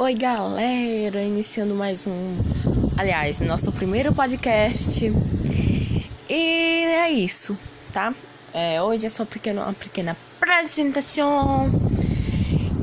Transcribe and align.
Oi, 0.00 0.14
galera! 0.14 1.24
Iniciando 1.24 1.74
mais 1.74 2.06
um, 2.06 2.36
aliás, 2.96 3.40
nosso 3.40 3.72
primeiro 3.72 4.14
podcast. 4.14 5.12
E 6.30 6.84
é 6.84 7.10
isso, 7.10 7.58
tá? 7.92 8.14
É, 8.54 8.80
hoje 8.80 9.06
é 9.06 9.08
só 9.08 9.24
uma 9.24 9.74
pequena 9.74 10.16
apresentação. 10.40 11.68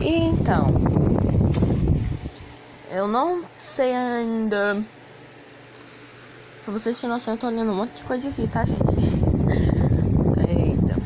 Então, 0.01 0.67
eu 2.91 3.07
não 3.07 3.45
sei 3.57 3.95
ainda. 3.95 4.83
Pra 6.65 6.73
vocês 6.73 6.99
terem 6.99 7.13
noção, 7.13 7.35
eu 7.35 7.39
tô 7.39 7.47
olhando 7.47 7.71
um 7.71 7.75
monte 7.75 7.99
de 7.99 8.03
coisa 8.03 8.27
aqui, 8.27 8.45
tá, 8.45 8.65
gente? 8.65 8.81
Eita. 10.49 10.97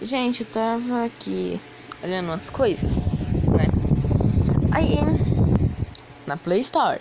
Gente, 0.00 0.42
eu 0.42 0.46
tava 0.46 1.06
aqui 1.06 1.60
olhando 2.04 2.26
umas 2.26 2.50
coisas, 2.50 3.02
né? 3.56 3.70
Aí, 4.70 5.18
na 6.26 6.36
Play 6.36 6.60
Store, 6.60 7.00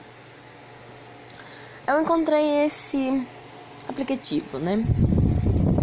eu 1.88 2.02
encontrei 2.02 2.66
esse 2.66 3.27
aplicativo, 3.88 4.59
né? 4.59 4.85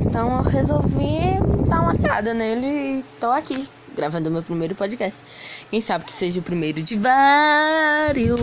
Então 0.01 0.39
eu 0.39 0.43
resolvi 0.43 1.21
dar 1.69 1.83
uma 1.83 1.93
olhada 1.93 2.33
nele 2.33 2.67
e 3.01 3.05
tô 3.21 3.31
aqui 3.31 3.69
gravando 3.95 4.31
meu 4.31 4.43
primeiro 4.43 4.75
podcast. 4.75 5.23
Quem 5.71 5.81
sabe 5.81 6.07
que 6.07 6.13
seja 6.13 6.41
o 6.41 6.43
primeiro 6.43 6.83
de 6.83 6.97
vários, 6.97 8.41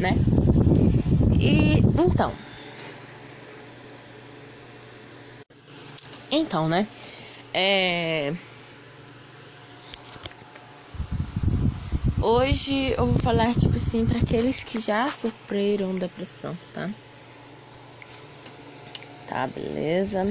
né? 0.00 0.18
E 1.38 1.84
então. 1.96 2.34
Então, 6.30 6.68
né? 6.68 6.86
É. 7.54 8.34
Hoje 12.20 12.94
eu 12.98 13.06
vou 13.06 13.14
falar, 13.14 13.54
tipo 13.54 13.76
assim, 13.76 14.04
para 14.04 14.18
aqueles 14.18 14.64
que 14.64 14.80
já 14.80 15.06
sofreram 15.08 15.94
depressão, 15.94 16.56
tá? 16.74 16.90
Tá, 19.28 19.46
beleza. 19.46 20.26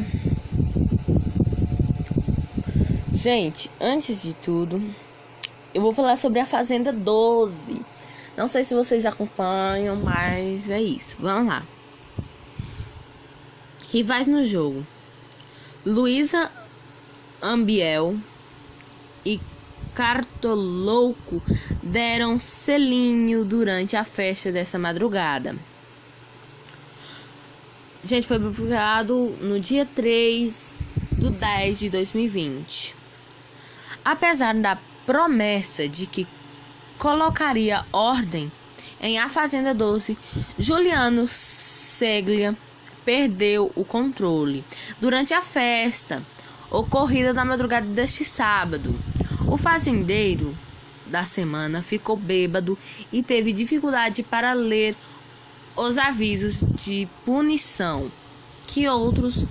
Gente, 3.10 3.72
antes 3.80 4.22
de 4.22 4.34
tudo, 4.34 4.84
eu 5.74 5.82
vou 5.82 5.94
falar 5.94 6.18
sobre 6.18 6.42
a 6.42 6.46
Fazenda 6.46 6.92
12. 6.92 7.82
Não 8.36 8.50
sei 8.50 8.66
se 8.66 8.76
vocês 8.76 9.06
acompanham, 9.06 9.96
mas 9.96 10.70
é 10.70 10.82
isso. 10.82 11.16
Vamos 11.22 11.48
lá. 11.48 11.64
Rivais 13.92 14.28
no 14.28 14.44
jogo: 14.44 14.86
Luísa 15.86 16.52
Ambiel 17.42 18.18
e 19.26 19.40
Cartolouco 19.98 21.42
deram 21.82 22.38
selinho 22.38 23.44
durante 23.44 23.96
a 23.96 24.04
festa 24.04 24.52
dessa 24.52 24.78
madrugada. 24.78 25.56
Gente, 28.04 28.28
foi 28.28 28.38
publicado 28.38 29.36
no 29.42 29.60
dia 29.60 29.88
3 29.96 30.82
do 31.14 31.32
10 31.32 31.80
de 31.80 31.90
2020. 31.90 32.96
Apesar 34.06 34.54
da 34.54 34.78
promessa 35.04 35.90
de 35.90 36.06
que 36.06 36.28
colocaria 37.00 37.84
ordem 37.92 38.52
em 39.02 39.18
A 39.18 39.28
Fazenda 39.28 39.74
12, 39.74 40.16
Juliano 40.60 41.26
Seglia 41.26 42.56
perdeu 43.04 43.72
o 43.76 43.84
controle 43.84 44.64
durante 45.02 45.34
a 45.34 45.42
festa 45.42 46.22
ocorrida 46.70 47.34
na 47.34 47.44
madrugada 47.44 47.88
deste 47.88 48.24
sábado. 48.24 48.96
O 49.48 49.56
fazendeiro 49.56 50.56
da 51.06 51.24
semana 51.24 51.82
ficou 51.82 52.18
bêbado 52.18 52.78
e 53.12 53.24
teve 53.24 53.54
dificuldade 53.54 54.22
para 54.22 54.52
ler 54.52 54.94
os 55.74 55.98
avisos 55.98 56.60
de 56.76 57.08
punição 57.26 58.12
que 58.66 58.90
outros 58.90 59.46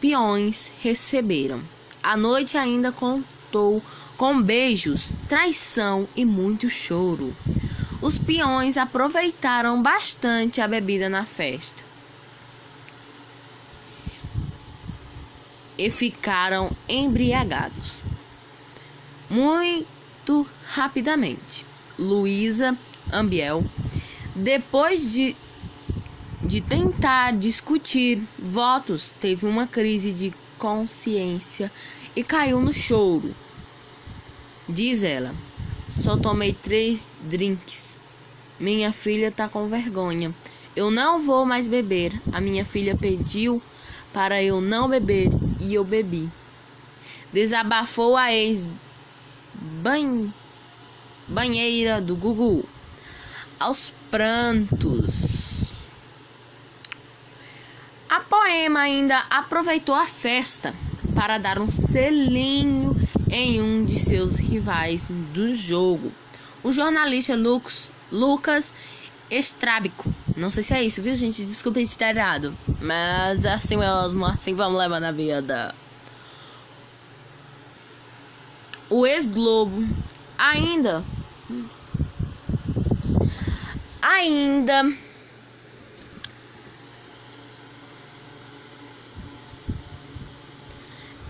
peões 0.00 0.72
receberam. 0.82 1.62
A 2.02 2.16
noite 2.16 2.58
ainda 2.58 2.90
contou 2.90 3.80
com 4.16 4.42
beijos, 4.42 5.10
traição 5.28 6.08
e 6.16 6.24
muito 6.24 6.68
choro. 6.68 7.34
Os 8.02 8.18
peões 8.18 8.76
aproveitaram 8.76 9.80
bastante 9.80 10.60
a 10.60 10.66
bebida 10.66 11.08
na 11.08 11.24
festa 11.24 11.84
e 15.76 15.88
ficaram 15.90 16.70
embriagados. 16.88 18.02
Muito 19.30 20.46
rapidamente, 20.66 21.66
Luísa 21.98 22.76
Ambiel, 23.12 23.62
depois 24.34 25.12
de, 25.12 25.36
de 26.42 26.60
tentar 26.62 27.32
discutir 27.32 28.22
votos, 28.38 29.14
teve 29.20 29.44
uma 29.44 29.66
crise 29.66 30.12
de 30.12 30.32
consciência 30.58 31.70
e 32.16 32.24
caiu 32.24 32.60
no 32.60 32.72
choro. 32.72 33.34
Diz 34.66 35.02
ela: 35.02 35.34
Só 35.88 36.16
tomei 36.16 36.54
três 36.54 37.08
drinks. 37.20 37.98
Minha 38.58 38.92
filha 38.92 39.30
tá 39.30 39.48
com 39.48 39.66
vergonha. 39.66 40.34
Eu 40.74 40.90
não 40.90 41.20
vou 41.20 41.44
mais 41.44 41.68
beber. 41.68 42.12
A 42.32 42.40
minha 42.40 42.64
filha 42.64 42.96
pediu 42.96 43.62
para 44.12 44.42
eu 44.42 44.60
não 44.60 44.88
beber 44.88 45.30
e 45.60 45.74
eu 45.74 45.84
bebi. 45.84 46.28
Desabafou 47.32 48.16
a 48.16 48.32
ex 48.32 48.68
ban... 49.88 50.30
banheira 51.26 52.00
do 52.00 52.14
Gugu. 52.14 52.68
Aos 53.58 53.94
prantos. 54.10 55.86
A 58.08 58.20
poema 58.20 58.80
ainda 58.80 59.18
aproveitou 59.30 59.94
a 59.94 60.04
festa 60.04 60.74
para 61.14 61.38
dar 61.38 61.58
um 61.58 61.70
selinho 61.70 62.94
em 63.30 63.62
um 63.62 63.84
de 63.84 63.98
seus 63.98 64.36
rivais 64.36 65.06
do 65.32 65.54
jogo. 65.54 66.12
O 66.62 66.70
jornalista 66.70 67.34
Lux, 67.34 67.90
Lucas 68.12 68.72
Estrábico. 69.30 70.12
Não 70.36 70.50
sei 70.50 70.62
se 70.62 70.74
é 70.74 70.82
isso, 70.82 71.02
viu, 71.02 71.14
gente? 71.14 71.44
Desculpa 71.44 71.80
se 71.80 71.86
está 71.86 72.10
errado. 72.10 72.54
Mas 72.80 73.44
assim 73.44 73.76
mesmo, 73.76 74.24
assim 74.24 74.54
vamos 74.54 74.78
levar 74.78 75.00
na 75.00 75.12
vida 75.12 75.74
o 78.90 79.06
ex-Globo 79.06 79.86
ainda 80.36 81.04
ainda 84.00 84.92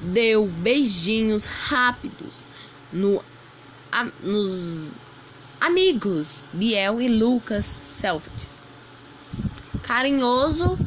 deu 0.01 0.47
beijinhos 0.47 1.45
rápidos 1.45 2.47
no 2.93 3.23
a, 3.91 4.05
nos 4.23 4.91
amigos 5.61 6.43
Biel 6.53 7.01
e 7.01 7.09
Lucas 7.09 7.65
Selfits. 7.65 8.63
Carinhoso. 9.83 10.79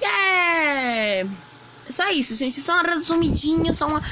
Yeah! 0.00 1.28
Só 1.88 2.07
isso, 2.18 2.34
gente. 2.34 2.60
Só 2.60 2.74
uma 2.74 2.82
resumidinha, 2.82 3.72
só, 3.72 3.86
uma, 3.86 4.02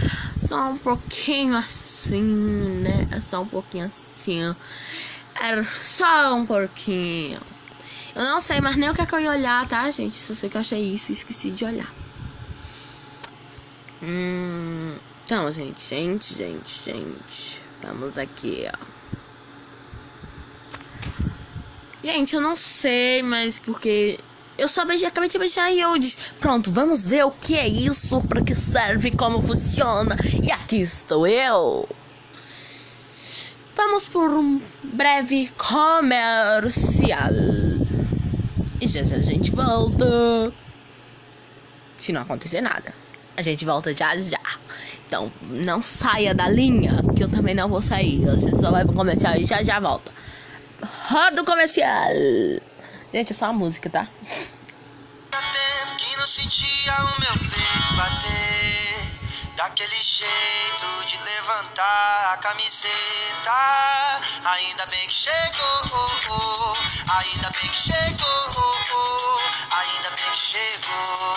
só 0.47 0.71
um 0.71 0.79
pouquinho 0.79 1.57
assim, 1.57 2.23
né? 2.23 3.09
É 3.11 3.21
só 3.21 3.43
um 3.43 3.47
pouquinho 3.47 3.87
assim. 3.87 4.55
Era 5.41 5.65
só 5.65 6.35
um 6.35 6.47
pouquinho. 6.47 7.41
Eu 8.15 8.25
não 8.25 8.41
sei 8.41 8.61
mais 8.61 8.77
nem 8.77 8.89
o 8.89 8.95
que, 8.95 9.03
é 9.03 9.07
que 9.07 9.15
eu 9.15 9.21
ia 9.21 9.31
olhar, 9.31 9.69
tá, 9.69 9.91
gente? 9.91 10.17
Só 10.17 10.33
sei 10.33 10.49
que 10.49 10.57
eu 10.57 10.61
achei 10.61 10.83
isso 10.83 11.13
e 11.13 11.15
esqueci 11.15 11.51
de 11.51 11.65
olhar. 11.65 11.93
Hum, 14.03 14.97
então, 15.25 15.51
gente, 15.53 15.83
gente, 15.83 16.35
gente, 16.35 16.83
gente. 16.85 17.61
Vamos 17.83 18.17
aqui, 18.17 18.67
ó. 18.73 18.87
Gente, 22.03 22.35
eu 22.37 22.41
não 22.41 22.57
sei, 22.57 23.23
mas 23.23 23.59
porque 23.59 24.19
eu 24.59 24.69
só 24.69 24.85
beijei, 24.87 25.07
acabei 25.07 25.29
de 25.29 25.39
beijar 25.39 25.73
eu 25.73 25.99
disse: 25.99 26.33
Pronto, 26.35 26.71
vamos 26.71 27.07
ver 27.07 27.25
o 27.25 27.31
que 27.31 27.55
é 27.57 27.69
isso, 27.69 28.23
para 28.23 28.43
que 28.43 28.55
serve, 28.55 29.11
como 29.11 29.41
funciona. 29.41 30.17
E 30.43 30.51
aqui 30.51 30.81
estou 30.81 31.27
eu. 31.27 31.89
Vamos 33.77 34.09
por 34.09 34.31
um 34.31 34.61
breve 34.83 35.51
comercial. 35.59 37.31
E 38.81 38.87
já 38.87 39.05
já 39.05 39.17
a 39.17 39.21
gente 39.21 39.51
volta. 39.51 40.53
Se 41.99 42.13
não 42.13 42.23
acontecer 42.23 42.63
nada, 42.63 42.95
a 43.37 43.43
gente 43.43 43.65
volta 43.65 43.95
já 43.95 44.17
já. 44.19 44.41
Então, 45.07 45.31
não 45.49 45.83
saia 45.83 46.35
da 46.35 46.49
linha, 46.49 47.03
que 47.15 47.23
eu 47.23 47.29
também 47.29 47.55
não 47.55 47.69
vou 47.69 47.83
sair. 47.83 48.27
A 48.29 48.37
gente 48.37 48.59
só 48.59 48.71
vai 48.71 48.85
pro 48.85 48.95
comercial 48.95 49.37
e 49.37 49.45
já 49.45 49.63
já 49.63 49.79
volta. 49.79 50.11
Roda 51.09 51.43
o 51.43 51.45
comercial. 51.45 52.11
Gente, 53.13 53.33
é 53.33 53.35
só 53.35 53.47
a 53.47 53.53
música, 53.53 53.89
tá? 53.89 54.09
Tempo 55.31 55.97
que 55.97 56.17
não 56.17 56.27
sentia 56.27 56.95
o 57.05 57.21
meu 57.21 57.51
peito 57.51 57.95
bater. 57.97 58.47
levantar 61.47 62.33
a 62.33 62.37
camiseta. 62.39 63.53
Ainda 64.45 64.87
bem 64.87 65.07
que 65.07 65.15
chegou, 65.15 66.77
ainda 67.09 67.51
bem 67.51 67.71
que 67.71 67.77
chegou, 67.77 69.41
ainda 69.71 70.11
bem 70.11 70.31
que 70.33 70.39
chegou. 70.39 71.37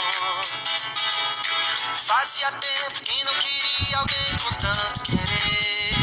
Fazia 1.95 2.51
tempo 2.51 3.03
que 3.03 3.23
não 3.23 3.33
queria 3.33 3.97
alguém 3.99 4.37
com 4.37 4.53
tanto 4.55 5.03
querer. 5.03 5.95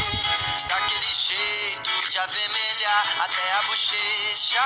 Daquele 0.67 1.13
jeito 1.13 2.09
de 2.09 2.17
avermelhar 2.17 3.17
até 3.19 3.46
a 3.57 3.61
bochecha. 3.63 4.63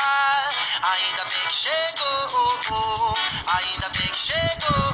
Ainda 0.83 1.23
bem 1.25 1.47
que 1.47 1.53
chegou, 1.53 3.15
ainda 3.47 3.89
bem 3.89 4.09
que 4.09 4.17
chegou, 4.17 4.90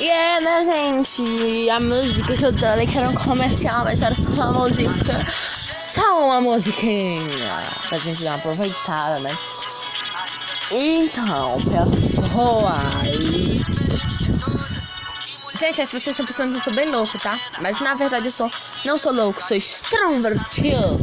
E 0.00 0.10
é, 0.10 0.40
né, 0.40 0.64
gente? 0.64 1.70
A 1.70 1.78
música 1.78 2.36
que 2.36 2.44
eu 2.44 2.52
dei 2.52 2.86
que 2.86 2.98
era 2.98 3.08
um 3.08 3.14
comercial, 3.14 3.84
mas 3.84 4.02
era 4.02 4.14
só 4.14 4.28
uma 4.30 4.52
música. 4.52 5.24
Só 5.94 6.26
uma 6.26 6.40
musiquinha. 6.40 7.48
Pra 7.88 7.98
gente 7.98 8.24
dar 8.24 8.30
uma 8.30 8.36
aproveitada, 8.38 9.20
né? 9.20 9.30
Então, 10.70 11.58
pessoal. 11.62 12.74
Gente, 15.58 15.80
acho 15.80 15.92
que 15.92 16.00
vocês 16.00 16.08
estão 16.08 16.26
pensando 16.26 16.50
que 16.50 16.58
eu 16.58 16.64
sou 16.64 16.72
bem 16.72 16.90
louco, 16.90 17.16
tá? 17.20 17.38
Mas 17.60 17.80
na 17.80 17.94
verdade 17.94 18.26
eu 18.26 18.32
sou. 18.32 18.50
Não 18.84 18.98
sou 18.98 19.12
louco, 19.12 19.40
sou 19.40 19.56
extrovertido. 19.56 20.98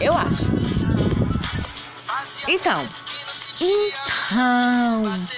Eu 0.00 0.16
acho. 0.16 0.52
Então. 2.46 2.86
Então. 3.60 5.37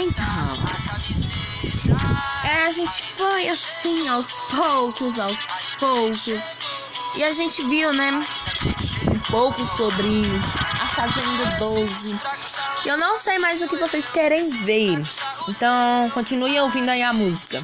Então. 0.00 0.56
É, 2.42 2.62
a 2.62 2.70
gente 2.70 3.02
foi 3.16 3.48
assim, 3.48 4.08
aos 4.08 4.32
poucos, 4.50 5.18
aos 5.18 5.38
poucos. 5.78 6.26
E 7.16 7.22
a 7.22 7.32
gente 7.34 7.62
viu, 7.64 7.92
né? 7.92 8.10
Um 8.10 9.18
pouco 9.30 9.60
sobre 9.76 10.22
a 10.80 10.86
Fazenda 10.86 11.44
12. 11.58 12.18
E 12.86 12.88
eu 12.88 12.96
não 12.96 13.18
sei 13.18 13.38
mais 13.40 13.60
o 13.60 13.68
que 13.68 13.76
vocês 13.76 14.06
querem 14.10 14.42
ver. 14.64 14.98
Então, 15.48 16.08
continue 16.14 16.58
ouvindo 16.60 16.88
aí 16.88 17.02
a 17.02 17.12
música. 17.12 17.62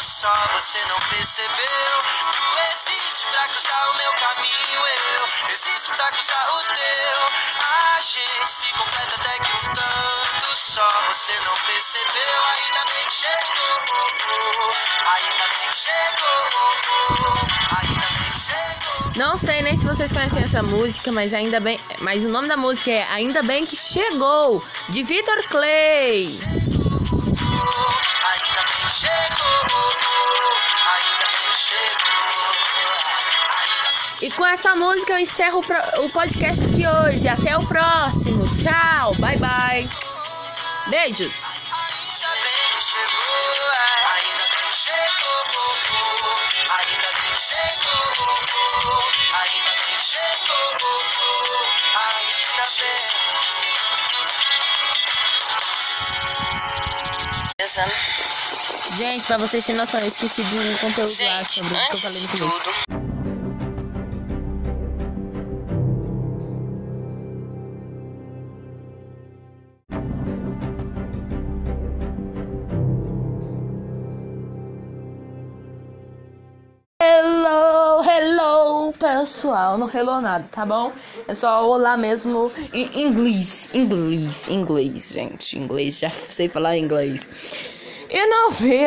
Só 0.00 0.34
você 0.54 0.78
não 0.88 0.98
percebeu. 1.10 1.98
Tu 2.32 2.60
existe 2.72 3.26
pra 3.30 3.46
cruzar 3.48 3.90
o 3.90 3.96
meu 3.98 4.12
caminho, 4.12 4.80
eu 5.16 5.52
existo 5.52 5.92
pra 5.94 6.10
cruzar 6.10 6.48
o 6.48 6.60
teu. 6.74 7.20
A 7.68 8.00
gente 8.00 8.50
se 8.50 8.72
completa 8.72 9.14
até 9.20 9.38
que 9.40 9.64
tanto 9.74 10.35
só 10.76 10.86
você 11.08 11.32
não 11.46 11.54
percebeu. 11.54 12.42
Ainda 12.54 12.84
bem 12.84 13.04
que 13.06 13.12
chegou, 13.12 14.72
ainda 15.06 15.44
bem 15.56 15.68
que 15.70 15.76
chegou, 15.76 16.42
ainda 17.80 18.06
bem 18.18 18.30
que 18.30 18.38
chegou. 18.38 19.12
Não 19.16 19.38
sei 19.38 19.62
nem 19.62 19.78
se 19.78 19.86
vocês 19.86 20.12
conhecem 20.12 20.42
essa 20.42 20.62
música, 20.62 21.10
mas 21.12 21.32
ainda 21.32 21.60
bem, 21.60 21.80
mas 22.00 22.22
o 22.22 22.28
nome 22.28 22.46
da 22.46 22.58
música 22.58 22.90
é 22.90 23.04
Ainda 23.04 23.42
bem 23.42 23.64
que 23.64 23.74
chegou, 23.74 24.62
de 24.90 25.02
Vitor 25.02 25.42
Clay. 25.48 26.26
E 34.20 34.30
com 34.30 34.44
essa 34.44 34.74
música 34.74 35.14
eu 35.14 35.18
encerro 35.20 35.62
o 36.00 36.10
podcast 36.10 36.66
de 36.66 36.86
hoje. 36.86 37.28
Até 37.28 37.56
o 37.56 37.64
próximo. 37.64 38.44
Tchau. 38.56 39.14
Bye 39.14 39.38
bye. 39.38 40.05
Beijos. 40.88 41.32
Ainda 41.42 42.30
bem 42.42 42.70
que 42.70 42.82
chegou, 42.82 43.70
ainda 44.14 44.44
bem 44.50 44.64
que 44.70 44.76
chegou, 44.76 45.40
ainda 46.70 47.08
bem 47.12 47.26
que 47.26 47.38
chegou, 47.38 48.02
ainda 49.32 49.72
bem 49.72 49.84
que 49.84 50.00
chegou, 50.00 50.70
ainda 51.96 52.64
bem. 52.78 53.02
Beleza? 57.58 57.84
Gente, 58.96 59.26
pra 59.26 59.36
vocês 59.38 59.64
terem 59.66 59.78
noção, 59.80 60.00
eu 60.00 60.06
esqueci 60.06 60.42
do 60.42 60.78
conteúdo 60.78 61.10
lá 61.22 61.42
Gente, 61.42 61.54
sobre 61.54 61.74
o 61.74 61.86
que 61.86 61.92
eu 61.92 61.96
falei 61.98 62.22
no 62.22 62.28
começo. 62.28 62.62
tudo, 62.62 62.95
pessoal. 79.46 79.78
Não 79.78 79.88
hello 79.88 80.20
nada, 80.20 80.44
tá 80.50 80.66
bom? 80.66 80.92
É 81.28 81.34
só 81.34 81.68
olá 81.68 81.96
mesmo 81.96 82.50
em 82.72 83.02
inglês. 83.02 83.68
Inglês, 83.72 84.48
inglês, 84.48 85.12
gente. 85.12 85.58
Inglês, 85.58 86.00
já 86.00 86.10
sei 86.10 86.48
falar 86.48 86.76
inglês. 86.76 88.06
Eu 88.10 88.28
não 88.28 88.50
vi. 88.50 88.80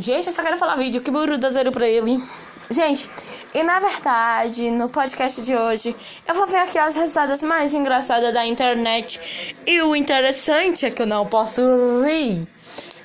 Gente, 0.00 0.26
eu 0.26 0.32
só 0.32 0.42
quero 0.42 0.58
falar 0.58 0.76
vídeo. 0.76 1.00
Que 1.00 1.10
burro 1.10 1.38
da 1.38 1.50
zero 1.50 1.72
pra 1.72 1.88
ele. 1.88 2.22
Gente, 2.70 3.08
e 3.54 3.62
na 3.62 3.80
verdade, 3.80 4.70
no 4.70 4.90
podcast 4.90 5.40
de 5.40 5.56
hoje, 5.56 5.96
eu 6.26 6.34
vou 6.34 6.46
ver 6.46 6.58
aqui 6.58 6.76
as 6.76 6.94
risadas 6.94 7.42
mais 7.42 7.72
engraçadas 7.72 8.32
da 8.34 8.46
internet. 8.46 9.56
E 9.66 9.80
o 9.80 9.96
interessante 9.96 10.84
é 10.84 10.90
que 10.90 11.00
eu 11.00 11.06
não 11.06 11.26
posso 11.26 11.62
rir. 12.04 12.46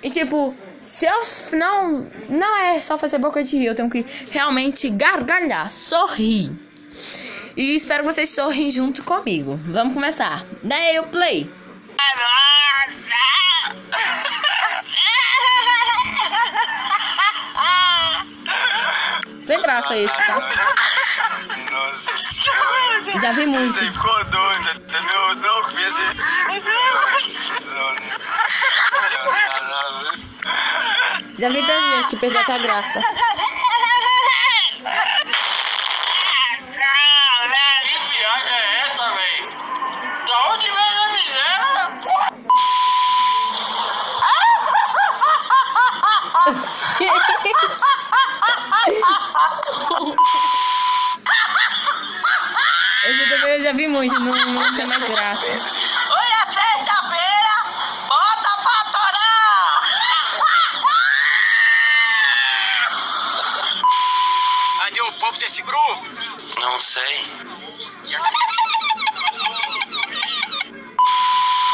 E 0.04 0.10
tipo, 0.10 0.54
se 0.82 1.06
eu 1.06 1.58
não. 1.58 2.06
Não 2.28 2.58
é 2.58 2.82
só 2.82 2.98
fazer 2.98 3.20
boca 3.20 3.42
de 3.42 3.58
rir, 3.58 3.68
eu 3.68 3.76
tenho 3.76 3.90
que 3.90 4.06
realmente 4.32 4.90
gargalhar, 4.90 5.72
sorrir. 5.72 6.73
E 7.56 7.76
espero 7.76 8.04
vocês 8.04 8.30
sorrirem 8.30 8.72
junto 8.72 9.04
comigo. 9.04 9.60
Vamos 9.66 9.94
começar. 9.94 10.44
Daí 10.64 11.00
o 11.00 11.04
play. 11.04 11.50
Sem 19.44 19.62
graça 19.62 19.98
esse, 19.98 20.16
tá? 20.16 20.40
Nossa. 21.72 23.20
Já 23.20 23.32
vi 23.34 23.46
muito. 23.46 23.74
Você 23.74 23.92
ficou 23.92 24.26
doida, 24.26 24.72
entendeu? 24.72 25.36
Não, 25.36 25.36
não, 25.36 25.62
não. 25.62 25.64
Já 31.38 31.50
vi 31.50 31.60
tanta 31.62 32.10
gente 32.10 32.38
até 32.38 32.54
a 32.54 32.58
graça. 32.58 33.02
Muito, 53.94 54.20
não, 54.20 54.36
não 54.36 54.76
tem 54.76 54.88
mais 54.88 55.04
graça. 55.04 55.46
Hoje 55.46 55.62
é 55.62 56.46
sexta-feira, 56.48 57.54
bota 58.08 58.58
pra 58.64 58.92
torar! 58.92 59.82
Cadê 64.80 65.02
o 65.02 65.12
povo 65.14 65.38
desse 65.38 65.62
grupo? 65.62 66.08
Não 66.60 66.80
sei. 66.80 67.24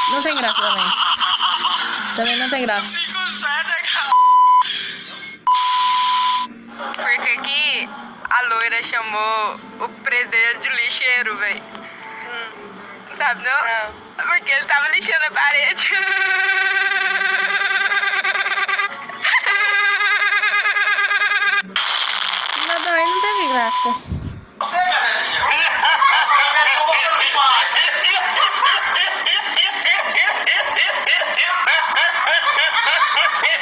Não 0.09 0.21
tem 0.21 0.35
graça 0.35 0.61
também. 0.61 0.91
Também 2.17 2.35
não 2.37 2.49
tem 2.49 2.61
graça. 2.63 3.18
Sabe 13.29 13.43
não? 13.43 13.51
Não. 13.51 14.25
Porque 14.25 14.51
ele 14.51 14.65
tava 14.65 14.89
lixando 14.89 15.25
a 15.25 15.31
parede. 15.31 15.89
Mas 22.67 22.83
também 22.83 23.05
não 23.05 23.21
teve 23.21 23.47
graça. 23.53 23.95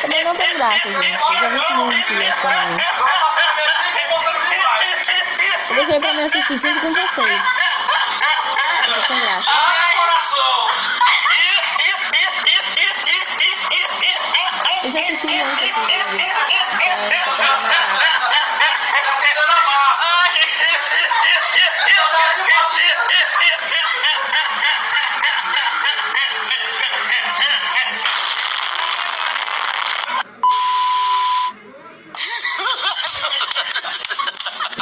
Também 0.01 0.24
não 0.24 0.36
tem 0.36 0.57
graça, 0.57 0.89
gente. 0.89 1.39
Já 1.39 1.50
vi 1.50 1.59
que 1.59 1.74
não 1.74 1.89
queria 1.89 2.36
sair. 2.38 2.77
Eu 5.69 5.75
deixei 5.75 6.00
pra 6.00 6.13
me 6.13 6.24
assistir 6.24 6.57
junto 6.57 6.79
com 6.79 6.93
vocês. 6.93 7.66
Tem 9.08 9.20
graça. 9.22 9.50
Eu 14.84 14.92
já 14.92 15.00
assisti 15.00 15.28
muito 15.28 15.64
esses 15.64 16.12
vídeos. 16.12 16.48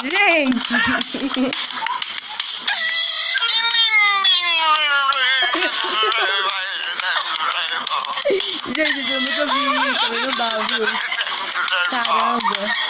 Gente, 0.04 1.65
Caramba! 12.40 12.85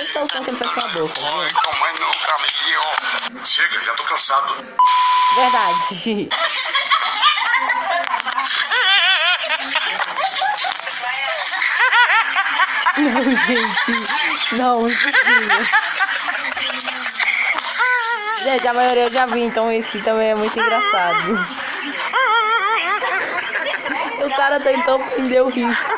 olha 0.00 0.06
só 0.08 0.22
o 0.24 0.28
som 0.28 0.42
que 0.42 0.50
ele 0.50 0.56
faz 0.56 0.72
com 0.72 0.80
a 0.80 0.88
boca. 0.88 1.20
Chega, 3.44 3.82
já 3.84 3.92
tô 3.94 4.04
cansado. 4.04 4.64
Verdade. 5.34 6.28
Não, 12.96 13.22
gente. 13.46 14.54
Não, 14.56 14.88
impossível. 14.88 15.66
Gente, 18.44 18.68
a 18.68 18.72
maioria 18.72 19.02
eu 19.04 19.12
já 19.12 19.26
vi, 19.26 19.42
então 19.42 19.70
esse 19.70 20.00
também 20.00 20.30
é 20.30 20.34
muito 20.34 20.58
engraçado. 20.58 21.46
O 24.24 24.36
cara 24.36 24.60
tentou 24.60 24.98
prender 24.98 25.42
o 25.42 25.48
risco. 25.48 25.90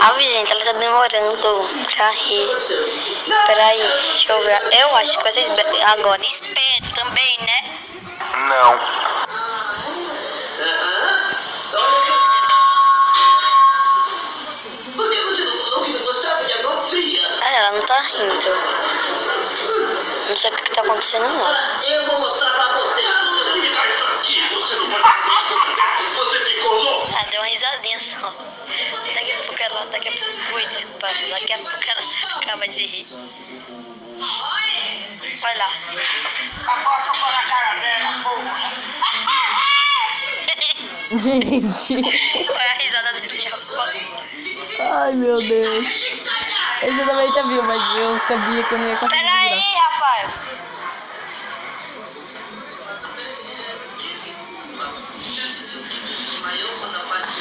Ah, 0.00 0.18
gente, 0.20 0.52
ela 0.52 0.64
tá 0.64 0.72
demorando 1.06 1.86
pra 1.94 2.10
rir. 2.10 2.48
Peraí, 3.46 3.78
deixa 3.78 4.32
eu 4.32 4.42
ver. 4.42 4.60
Eu 4.80 4.96
acho 4.96 5.16
que 5.16 5.24
vocês 5.30 5.48
agora 5.48 6.24
esperam 6.24 6.90
também, 6.94 7.38
né? 7.40 7.78
Não. 8.48 8.80
Ah, 17.40 17.54
ela 17.54 17.72
não 17.72 17.86
tá 17.86 18.00
rindo. 18.00 18.46
Não 20.28 20.36
sei 20.36 20.50
o 20.50 20.54
que, 20.56 20.62
que 20.64 20.72
tá 20.72 20.82
acontecendo, 20.82 21.28
não. 21.28 21.46
Eu 21.84 22.06
vou 22.06 22.20
mostrar 22.20 22.50
pra 22.50 22.72
você. 22.78 23.02
Você 24.52 24.76
não 24.76 24.88
vai 24.88 25.00
Você 26.14 26.44
ficou 26.44 26.74
louco. 26.74 27.08
Ela 27.12 27.30
deu 27.30 27.40
uma 27.40 27.46
risadinha 27.46 27.98
só. 28.00 28.47
Daqui 29.90 30.08
a 30.08 30.12
pouco. 30.12 30.54
Ui, 30.54 30.66
desculpa. 30.66 31.08
Daqui 31.30 31.52
a 31.52 31.58
pouco 31.58 31.78
ela 31.86 32.02
se 32.02 32.16
acaba 32.36 32.68
de 32.68 32.86
rir. 32.86 33.06
Olha 35.42 35.58
lá. 35.58 35.70
Agora 36.66 37.04
eu 37.06 37.12
tô 37.12 37.26
na 37.30 37.42
cara 37.44 37.74
dela, 37.80 38.22
porra. 38.22 38.54
Gente. 41.18 41.94
Olha 42.50 42.70
a 42.70 42.82
risada 42.82 43.12
dele 43.20 43.40
já. 43.40 43.58
Ai, 44.80 45.12
meu 45.14 45.38
Deus. 45.38 45.86
Eu 46.82 47.06
também 47.06 47.32
já 47.32 47.42
viu, 47.42 47.62
mas 47.62 47.96
eu 47.96 48.18
sabia 48.20 48.62
que 48.64 48.72
eu 48.74 48.78
não 48.78 48.88
ia 48.88 48.96
conseguir. 48.96 49.20
Peraí, 49.20 49.74
Rafael. 49.74 50.47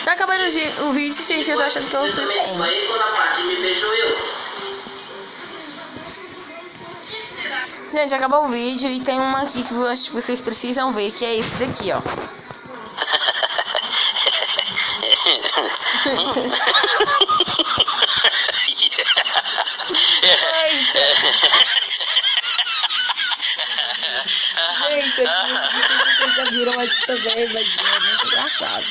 Tá 0.07 0.13
acabando 0.13 0.39
o 0.39 0.87
o 0.87 0.93
vídeo, 0.93 1.21
gente. 1.21 1.51
Eu 1.51 1.57
tô 1.57 1.63
achando 1.63 1.89
que 1.89 1.93
eu 1.93 2.09
fui 2.09 2.25
bem. 2.25 2.39
Aí 2.39 2.87
quando 2.87 3.01
a 3.01 3.11
parte 3.11 3.41
me 3.41 3.57
beijou 3.57 3.93
eu. 3.93 4.17
Gente, 7.91 8.15
acabou 8.15 8.45
o 8.45 8.47
vídeo 8.47 8.89
e 8.89 9.01
tem 9.01 9.19
uma 9.19 9.41
aqui 9.41 9.61
que 9.65 9.73
eu 9.73 9.85
acho 9.85 10.05
que 10.05 10.13
vocês 10.13 10.39
precisam 10.39 10.93
ver, 10.93 11.11
que 11.11 11.25
é 11.25 11.35
esse 11.35 11.57
daqui, 11.57 11.91
ó. 11.91 11.99
Sei 24.87 25.01
se 25.01 25.23
vocês 26.17 26.35
já 26.35 26.43
viram, 26.45 26.73
mas 26.75 26.89
também, 27.05 27.53
mas 27.53 27.77
é 27.77 27.99
muito 27.99 28.27
engraçado. 28.27 28.85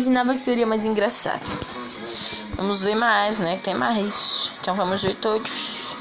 Imaginava 0.00 0.32
que 0.32 0.40
seria 0.40 0.66
mais 0.66 0.86
engraçado. 0.86 1.44
Vamos 2.54 2.80
ver 2.80 2.94
mais, 2.94 3.38
né? 3.38 3.60
Tem 3.62 3.74
mais. 3.74 4.50
Então 4.60 4.74
vamos 4.74 5.02
ver 5.02 5.14
todos. 5.16 5.94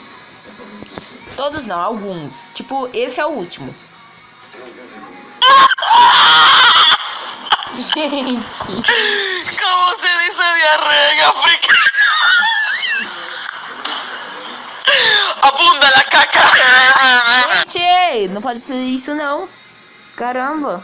Todos 1.35 1.67
não, 1.67 1.77
alguns. 1.77 2.43
Tipo, 2.53 2.89
esse 2.93 3.19
é 3.19 3.25
o 3.25 3.29
último. 3.29 3.73
Gente, 7.77 8.41
¿Cómo 9.61 9.95
se 9.95 10.07
dice 10.25 10.41
diarrea 10.55 11.29
africana? 11.29 11.79
Abunda 15.41 15.89
la 15.91 16.03
caca. 16.03 16.41
gente, 17.69 18.33
não 18.33 18.41
pode 18.41 18.59
ser 18.59 18.75
isso 18.75 19.13
não. 19.13 19.47
Caramba. 20.17 20.83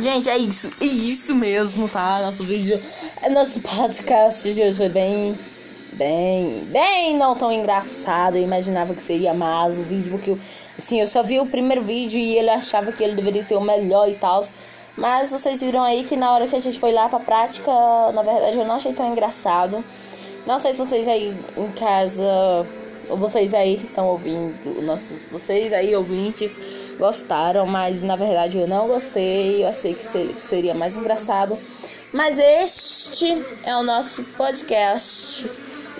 Gente, 0.00 0.28
é 0.28 0.38
isso. 0.38 0.70
É 0.80 0.84
isso 0.84 1.34
mesmo, 1.34 1.88
tá? 1.88 2.20
Nosso 2.22 2.44
vídeo. 2.44 2.80
Nosso 3.30 3.60
podcast 3.60 4.52
de 4.52 4.62
hoje 4.62 4.76
foi 4.76 4.88
bem 4.88 5.36
bem, 5.94 6.64
bem 6.66 7.16
não 7.16 7.34
tão 7.34 7.50
engraçado. 7.50 8.36
Eu 8.36 8.42
imaginava 8.42 8.94
que 8.94 9.02
seria 9.02 9.34
mais 9.34 9.78
o 9.78 9.82
vídeo, 9.82 10.12
porque 10.12 10.36
assim, 10.78 11.00
eu 11.00 11.08
só 11.08 11.22
vi 11.22 11.40
o 11.40 11.46
primeiro 11.46 11.82
vídeo 11.82 12.18
e 12.18 12.36
ele 12.36 12.50
achava 12.50 12.92
que 12.92 13.02
ele 13.02 13.16
deveria 13.16 13.42
ser 13.42 13.56
o 13.56 13.60
melhor 13.60 14.08
e 14.08 14.14
tal. 14.14 14.46
Mas 14.96 15.32
vocês 15.32 15.60
viram 15.60 15.82
aí 15.82 16.04
que 16.04 16.16
na 16.16 16.32
hora 16.32 16.46
que 16.46 16.54
a 16.54 16.60
gente 16.60 16.78
foi 16.78 16.92
lá 16.92 17.08
pra 17.08 17.20
prática, 17.20 17.70
na 18.14 18.22
verdade 18.22 18.58
eu 18.58 18.64
não 18.64 18.76
achei 18.76 18.92
tão 18.92 19.10
engraçado. 19.10 19.84
Não 20.46 20.58
sei 20.58 20.72
se 20.72 20.78
vocês 20.78 21.08
aí 21.08 21.36
em 21.56 21.70
casa, 21.72 22.24
vocês 23.16 23.54
aí 23.54 23.76
que 23.76 23.84
estão 23.84 24.06
ouvindo, 24.06 24.82
nossos, 24.82 25.16
vocês 25.30 25.72
aí 25.72 25.94
ouvintes 25.94 26.58
gostaram, 26.98 27.66
mas 27.66 28.02
na 28.02 28.16
verdade 28.16 28.58
eu 28.58 28.66
não 28.66 28.88
gostei. 28.88 29.64
Eu 29.64 29.68
achei 29.68 29.94
que 29.94 30.02
seria 30.02 30.74
mais 30.74 30.96
engraçado. 30.96 31.58
Mas 32.12 32.38
este 32.38 33.26
é 33.64 33.76
o 33.76 33.82
nosso 33.82 34.22
podcast 34.22 35.50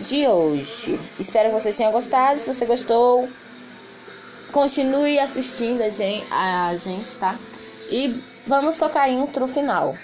de 0.01 0.27
hoje. 0.27 0.99
Espero 1.19 1.51
que 1.51 1.61
vocês 1.61 1.77
tenham 1.77 1.93
gostado. 1.93 2.39
Se 2.39 2.47
você 2.47 2.65
gostou, 2.65 3.29
continue 4.53 5.19
assistindo 5.19 5.83
a 5.83 5.91
gente, 5.91 6.27
a 6.33 6.75
gente 6.77 7.17
tá? 7.17 7.39
E 7.91 8.23
vamos 8.47 8.77
tocar 8.77 9.03
a 9.03 9.11
intro 9.11 9.47
final. 9.47 9.95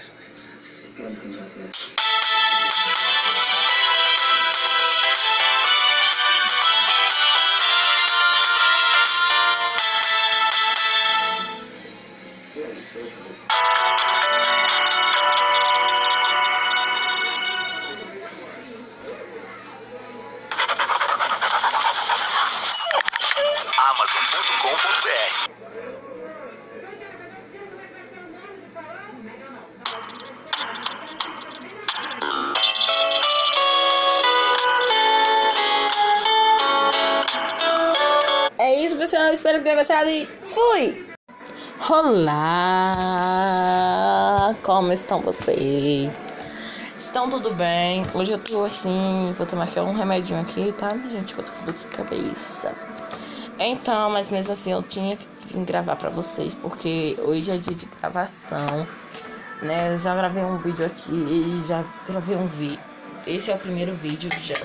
Gostado 39.73 40.11
e 40.11 40.27
fui! 40.27 41.07
Olá! 41.89 42.85
Como 44.63 44.93
estão 44.93 45.23
vocês? 45.23 46.21
Estão 46.99 47.31
tudo 47.31 47.55
bem? 47.55 48.05
Hoje 48.13 48.33
eu 48.33 48.39
tô 48.39 48.63
assim, 48.65 49.33
vou 49.33 49.47
tomar 49.47 49.65
aqui 49.65 49.81
um 49.81 49.95
remedinho 49.95 50.39
aqui, 50.39 50.71
tá? 50.73 50.91
Gente, 51.11 51.35
que 51.35 51.41
eu 51.41 51.45
tô 51.45 51.53
com 51.53 51.65
dor 51.65 51.73
de 51.73 51.87
cabeça. 51.87 52.75
Então, 53.59 54.11
mas 54.11 54.29
mesmo 54.31 54.53
assim 54.53 54.71
eu 54.73 54.83
tinha 54.83 55.17
que 55.17 55.27
vir 55.47 55.65
gravar 55.65 55.97
pra 55.97 56.11
vocês, 56.11 56.55
porque 56.55 57.17
hoje 57.23 57.51
é 57.51 57.57
dia 57.57 57.75
de 57.75 57.87
gravação, 57.87 58.87
né? 59.63 59.95
Eu 59.95 59.99
já 59.99 60.15
gravei 60.15 60.45
um 60.45 60.59
vídeo 60.59 60.85
aqui 60.85 61.59
já 61.67 61.83
gravei 62.07 62.37
um 62.37 62.47
vídeo. 62.47 62.79
Esse 63.27 63.51
é 63.51 63.55
o 63.55 63.59
primeiro 63.59 63.95
vídeo 63.95 64.29
já. 64.43 64.61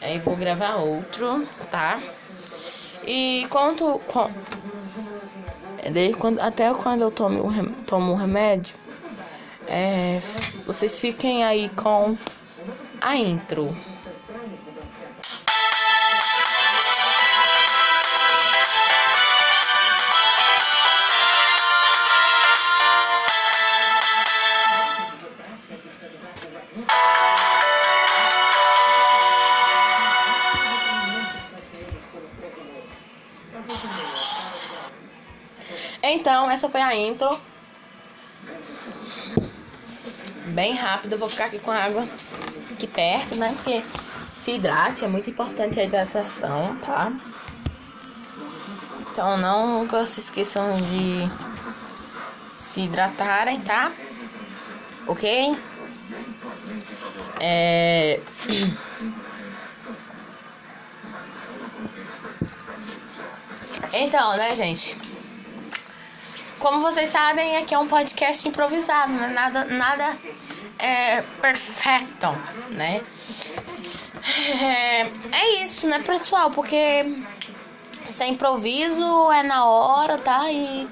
Aí 0.00 0.20
vou 0.20 0.36
gravar 0.36 0.76
outro, 0.76 1.44
tá? 1.70 2.00
E 3.06 3.46
quanto. 3.50 4.00
Com, 4.06 4.30
quando, 6.18 6.40
até 6.40 6.72
quando 6.72 7.02
eu 7.02 7.10
tomo 7.10 7.52
tomo 7.86 8.12
um 8.12 8.16
remédio, 8.16 8.74
é, 9.66 10.20
vocês 10.66 10.98
fiquem 11.00 11.44
aí 11.44 11.68
com 11.70 12.16
a 13.00 13.16
intro. 13.16 13.74
Então, 36.24 36.50
essa 36.50 36.70
foi 36.70 36.80
a 36.80 36.96
intro. 36.96 37.38
Bem 40.54 40.72
rápida, 40.72 41.18
vou 41.18 41.28
ficar 41.28 41.44
aqui 41.44 41.58
com 41.58 41.70
a 41.70 41.76
água 41.76 42.08
aqui 42.72 42.86
perto, 42.86 43.34
né? 43.34 43.52
Porque 43.54 43.84
se 44.34 44.52
hidrate, 44.52 45.04
é 45.04 45.08
muito 45.08 45.28
importante 45.28 45.78
a 45.78 45.84
hidratação, 45.84 46.78
tá? 46.78 47.12
Então 49.10 49.36
não 49.36 49.80
nunca 49.80 50.06
se 50.06 50.20
esqueçam 50.20 50.80
de 50.80 51.28
se 52.56 52.80
hidratarem, 52.84 53.60
tá? 53.60 53.92
Ok? 55.06 55.58
É... 57.38 58.18
Então, 63.96 64.36
né, 64.36 64.56
gente? 64.56 65.03
Como 66.64 66.80
vocês 66.80 67.10
sabem, 67.10 67.58
aqui 67.58 67.74
é 67.74 67.78
um 67.78 67.86
podcast 67.86 68.48
improvisado, 68.48 69.12
né? 69.12 69.28
nada, 69.28 69.66
nada 69.66 70.18
é 70.78 71.20
perfeito, 71.38 72.28
né? 72.70 73.02
É, 74.62 75.00
é 75.02 75.62
isso, 75.62 75.86
né, 75.88 75.98
pessoal? 75.98 76.50
Porque 76.50 77.04
se 78.08 78.22
é 78.22 78.28
improviso, 78.28 79.30
é 79.32 79.42
na 79.42 79.66
hora, 79.66 80.16
tá? 80.16 80.50
E 80.50 80.88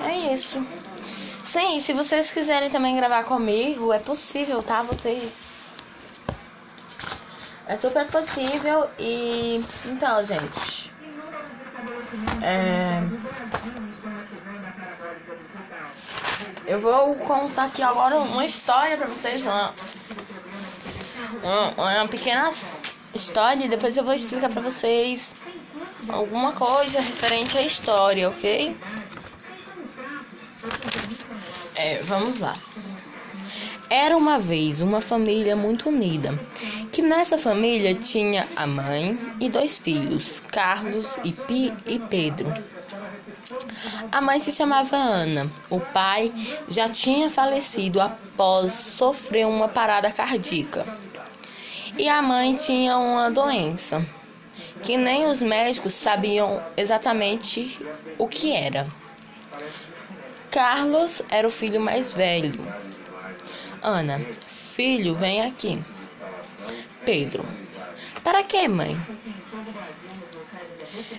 é 0.00 0.32
isso. 0.32 0.66
Sim, 1.04 1.80
se 1.80 1.92
vocês 1.92 2.32
quiserem 2.32 2.68
também 2.68 2.96
gravar 2.96 3.22
comigo, 3.22 3.92
é 3.92 4.00
possível, 4.00 4.60
tá? 4.60 4.82
Vocês. 4.82 5.72
É 7.68 7.76
super 7.76 8.08
possível 8.08 8.90
e. 8.98 9.64
Então, 9.84 10.26
gente. 10.26 10.92
É. 12.42 13.00
Eu 16.66 16.80
vou 16.80 17.14
contar 17.16 17.64
aqui 17.64 17.80
agora 17.80 18.18
uma 18.18 18.44
história 18.44 18.96
pra 18.96 19.06
vocês, 19.06 19.42
uma, 19.42 19.72
uma, 21.42 21.98
uma 21.98 22.08
pequena 22.08 22.50
história 23.14 23.64
e 23.64 23.68
depois 23.68 23.96
eu 23.96 24.02
vou 24.02 24.12
explicar 24.12 24.50
pra 24.50 24.60
vocês 24.60 25.34
alguma 26.08 26.52
coisa 26.52 27.00
referente 27.00 27.56
à 27.56 27.62
história, 27.62 28.28
ok? 28.28 28.76
É, 31.76 32.02
vamos 32.02 32.38
lá. 32.38 32.56
Era 33.88 34.16
uma 34.16 34.36
vez 34.40 34.80
uma 34.80 35.00
família 35.00 35.54
muito 35.54 35.88
unida, 35.88 36.36
que 36.90 37.00
nessa 37.00 37.38
família 37.38 37.94
tinha 37.94 38.48
a 38.56 38.66
mãe 38.66 39.16
e 39.40 39.48
dois 39.48 39.78
filhos, 39.78 40.42
Carlos 40.50 41.18
e, 41.22 41.30
Pi 41.30 41.72
e 41.86 42.00
Pedro. 42.00 42.52
A 44.10 44.20
mãe 44.20 44.40
se 44.40 44.50
chamava 44.50 44.96
Ana. 44.96 45.50
O 45.70 45.78
pai 45.78 46.32
já 46.68 46.88
tinha 46.88 47.30
falecido 47.30 48.00
após 48.00 48.72
sofrer 48.72 49.46
uma 49.46 49.68
parada 49.68 50.10
cardíaca. 50.10 50.84
E 51.96 52.08
a 52.08 52.20
mãe 52.20 52.56
tinha 52.56 52.98
uma 52.98 53.30
doença 53.30 54.04
que 54.82 54.96
nem 54.96 55.26
os 55.26 55.40
médicos 55.40 55.94
sabiam 55.94 56.62
exatamente 56.76 57.78
o 58.18 58.28
que 58.28 58.54
era. 58.54 58.86
Carlos 60.50 61.22
era 61.30 61.46
o 61.46 61.50
filho 61.50 61.80
mais 61.80 62.12
velho. 62.12 62.60
Ana, 63.82 64.20
filho, 64.46 65.14
vem 65.14 65.42
aqui. 65.42 65.82
Pedro, 67.04 67.46
para 68.24 68.42
que, 68.42 68.66
mãe? 68.66 68.96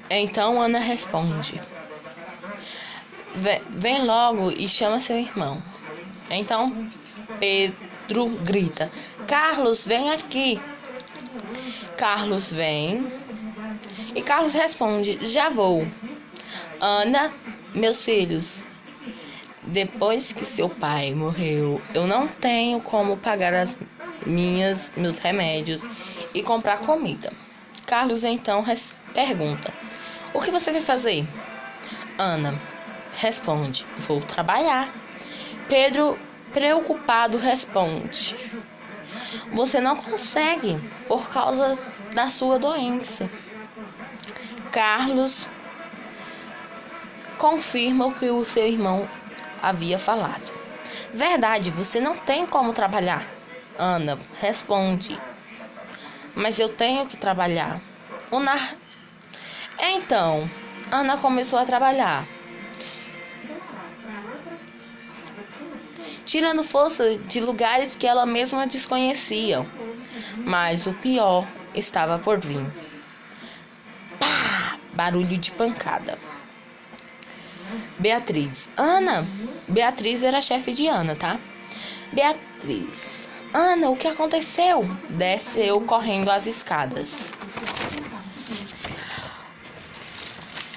Então 0.10 0.62
Ana 0.62 0.80
responde: 0.80 1.60
Vem 3.69 4.04
logo 4.04 4.52
e 4.52 4.67
chama 4.67 5.00
seu 5.00 5.17
irmão. 5.17 5.62
Então 6.30 6.73
Pedro 7.39 8.30
grita: 8.43 8.91
Carlos, 9.28 9.86
vem 9.86 10.12
aqui. 10.12 10.60
Carlos 11.97 12.52
vem. 12.52 13.06
E 14.15 14.21
Carlos 14.23 14.54
responde: 14.54 15.19
Já 15.21 15.50
vou. 15.50 15.88
Ana, 16.82 17.32
meus 17.76 18.04
filhos, 18.04 18.65
depois 19.63 20.32
que 20.32 20.45
seu 20.45 20.69
pai 20.69 21.13
morreu, 21.13 21.82
eu 21.93 22.08
não 22.08 22.28
tenho 22.28 22.82
como 22.82 23.17
pagar 23.17 23.54
as 23.54 23.78
minhas 24.26 24.93
meus 24.97 25.19
remédios 25.19 25.84
e 26.34 26.41
comprar 26.41 26.80
comida. 26.80 27.32
Carlos 27.86 28.23
então 28.23 28.65
pergunta: 29.13 29.71
O 30.34 30.41
que 30.41 30.50
você 30.50 30.71
vai 30.71 30.82
fazer? 30.82 31.23
Ana 32.17 32.77
responde: 33.18 33.86
Vou 34.00 34.22
trabalhar. 34.22 34.90
Pedro, 35.68 36.18
preocupado, 36.54 37.38
responde: 37.38 38.36
você 39.52 39.80
não 39.80 39.96
consegue 39.96 40.78
por 41.08 41.30
causa 41.30 41.78
da 42.14 42.30
sua 42.30 42.60
doença. 42.60 43.30
Carlos 44.72 45.48
confirma 47.38 48.08
o 48.08 48.14
que 48.14 48.30
o 48.30 48.44
seu 48.46 48.68
irmão 48.68 49.08
havia 49.62 50.00
falado. 50.00 50.54
Verdade, 51.14 51.72
você 51.72 52.00
não 52.00 52.16
tem 52.16 52.46
como 52.46 52.74
trabalhar. 52.74 53.26
Ana 53.78 54.18
responde. 54.40 55.20
Mas 56.36 56.60
eu 56.60 56.70
tenho 56.70 57.08
que 57.08 57.18
trabalhar. 57.18 57.80
O 58.30 58.40
nar... 58.40 58.76
Então, 59.80 60.40
Ana 60.92 61.18
começou 61.18 61.60
a 61.60 61.66
trabalhar. 61.66 62.26
Tirando 66.28 66.62
força 66.62 67.18
de 67.20 67.40
lugares 67.40 67.96
que 67.96 68.06
ela 68.06 68.26
mesma 68.26 68.68
desconhecia. 68.68 69.66
Mas 70.40 70.86
o 70.86 70.92
pior 70.92 71.48
estava 71.74 72.20
por 72.20 72.38
vir. 72.38 72.66
Pá! 74.20 74.78
Barulho 74.92 75.38
de 75.38 75.52
pancada. 75.52 76.20
Beatriz. 77.98 78.68
Ana. 78.76 79.26
Beatriz 79.70 80.22
era 80.22 80.42
chefe 80.42 80.74
de 80.74 80.88
Ana, 80.88 81.16
tá? 81.16 81.40
Beatriz. 82.12 83.30
Ana, 83.54 83.90
o 83.90 83.96
que 83.96 84.10
aconteceu? 84.10 84.84
Desceu 85.12 85.80
correndo 85.80 86.30
as 86.30 86.46
escadas. 86.46 87.30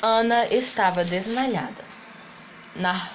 Ana 0.00 0.46
estava 0.46 1.04
desmaiada. 1.04 1.84
Na 2.76 3.10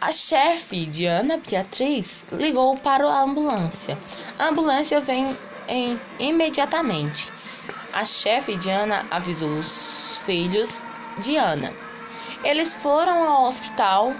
a 0.00 0.12
chefe 0.12 0.86
de 0.86 1.04
Ana 1.04 1.36
Beatriz 1.36 2.24
ligou 2.32 2.74
para 2.78 3.06
a 3.06 3.22
ambulância. 3.22 3.98
A 4.38 4.48
ambulância 4.48 4.98
vem 5.00 5.36
em, 5.68 6.00
imediatamente. 6.18 7.30
A 7.92 8.04
chefe 8.04 8.56
de 8.56 8.70
Ana 8.70 9.04
avisou 9.10 9.50
os 9.58 10.22
filhos 10.24 10.82
de 11.18 11.36
Ana. 11.36 11.70
Eles 12.42 12.72
foram 12.72 13.28
ao 13.28 13.44
hospital. 13.44 14.14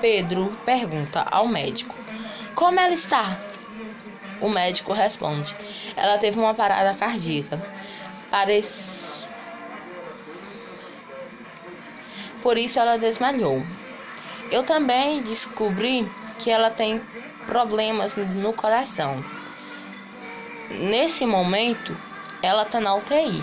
Pedro 0.00 0.56
pergunta 0.64 1.26
ao 1.28 1.48
médico: 1.48 1.96
Como 2.54 2.78
ela 2.78 2.94
está? 2.94 3.36
O 4.40 4.48
médico 4.48 4.92
responde: 4.92 5.56
Ela 5.96 6.18
teve 6.18 6.38
uma 6.38 6.54
parada 6.54 6.94
cardíaca. 6.94 7.60
Parece. 8.30 9.24
Por 12.42 12.56
isso 12.56 12.78
ela 12.78 12.96
desmaiou. 12.96 13.64
Eu 14.50 14.62
também 14.62 15.22
descobri 15.22 16.08
que 16.38 16.50
ela 16.50 16.70
tem 16.70 17.00
problemas 17.46 18.14
no 18.16 18.52
coração. 18.52 19.22
Nesse 20.70 21.26
momento, 21.26 21.96
ela 22.42 22.62
está 22.62 22.80
na 22.80 22.94
UTI. 22.94 23.42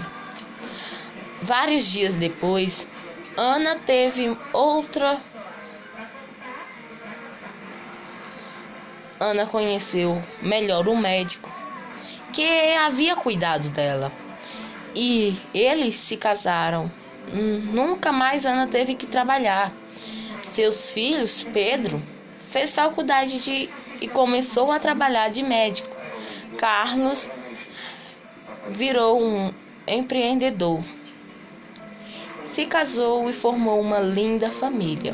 Vários 1.42 1.86
dias 1.86 2.16
depois, 2.16 2.88
Ana 3.36 3.76
teve 3.76 4.36
outra. 4.54 5.18
Ana 9.20 9.46
conheceu 9.46 10.22
melhor 10.42 10.88
o 10.88 10.98
médico 10.98 11.52
que 12.32 12.76
havia 12.76 13.16
cuidado 13.16 13.70
dela. 13.70 14.12
E 14.96 15.38
eles 15.54 15.96
se 15.96 16.18
casaram. 16.18 16.92
Nunca 17.74 18.12
mais 18.12 18.46
Ana 18.46 18.68
teve 18.68 18.96
que 18.96 19.06
trabalhar. 19.06 19.72
Seus 20.54 20.92
filhos, 20.92 21.42
Pedro, 21.54 22.02
fez 22.50 22.76
faculdade 22.76 23.40
de 23.40 23.70
e 24.02 24.08
começou 24.10 24.70
a 24.70 24.80
trabalhar 24.80 25.30
de 25.30 25.42
médico. 25.44 25.96
Carlos 26.58 27.30
virou 28.70 29.24
um 29.24 29.54
empreendedor. 29.88 30.84
Se 32.54 32.66
casou 32.66 33.30
e 33.30 33.34
formou 33.34 33.80
uma 33.80 34.00
linda 34.00 34.52
família. 34.52 35.14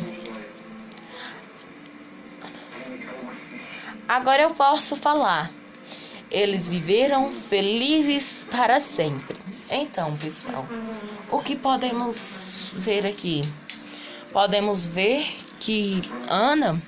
Agora 4.08 4.42
eu 4.42 4.50
posso 4.50 4.96
falar. 4.96 5.52
Eles 6.32 6.68
viveram 6.68 7.32
felizes 7.32 8.46
para 8.50 8.82
sempre. 8.82 9.38
Então, 9.70 10.16
pessoal, 10.18 10.66
o 11.30 11.40
que 11.40 11.56
podemos 11.56 12.74
ver 12.76 13.06
aqui? 13.06 13.44
Podemos 14.32 14.86
ver 14.86 15.26
que 15.60 16.02
Ana, 16.30 16.82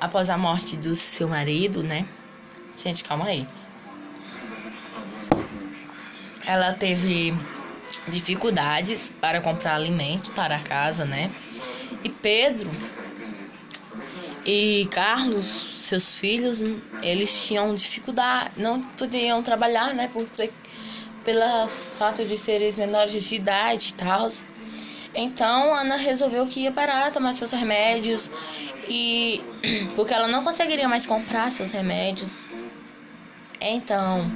após 0.00 0.28
a 0.28 0.36
morte 0.36 0.76
do 0.76 0.94
seu 0.94 1.28
marido, 1.28 1.82
né? 1.82 2.06
Gente, 2.76 3.02
calma 3.02 3.26
aí. 3.26 3.46
Ela 6.44 6.72
teve 6.72 7.34
dificuldades 8.08 9.12
para 9.20 9.40
comprar 9.40 9.74
alimentos 9.74 10.30
para 10.30 10.56
a 10.56 10.60
casa, 10.60 11.04
né? 11.04 11.30
E 12.04 12.08
Pedro 12.08 12.70
e 14.44 14.86
Carlos, 14.92 15.44
seus 15.44 16.18
filhos, 16.18 16.62
eles 17.02 17.46
tinham 17.46 17.74
dificuldade, 17.74 18.60
não 18.60 18.80
podiam 18.80 19.42
trabalhar, 19.42 19.92
né? 19.92 20.08
Por 20.12 20.24
ser, 20.28 20.52
pelo 21.24 21.66
fato 21.66 22.24
de 22.24 22.38
serem 22.38 22.72
menores 22.74 23.24
de 23.24 23.36
idade 23.36 23.88
e 23.88 23.94
tal. 23.94 24.28
Então 25.16 25.74
Ana 25.74 25.96
resolveu 25.96 26.46
que 26.46 26.60
ia 26.60 26.72
parar, 26.72 27.10
tomar 27.10 27.32
seus 27.32 27.50
remédios 27.50 28.30
e 28.86 29.42
porque 29.96 30.12
ela 30.12 30.28
não 30.28 30.44
conseguiria 30.44 30.88
mais 30.88 31.06
comprar 31.06 31.50
seus 31.50 31.70
remédios. 31.70 32.38
Então 33.58 34.30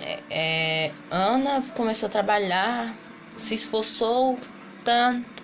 é, 0.00 0.18
é, 0.28 0.92
Ana 1.08 1.62
começou 1.76 2.08
a 2.08 2.10
trabalhar, 2.10 2.92
se 3.36 3.54
esforçou 3.54 4.38
tanto, 4.84 5.42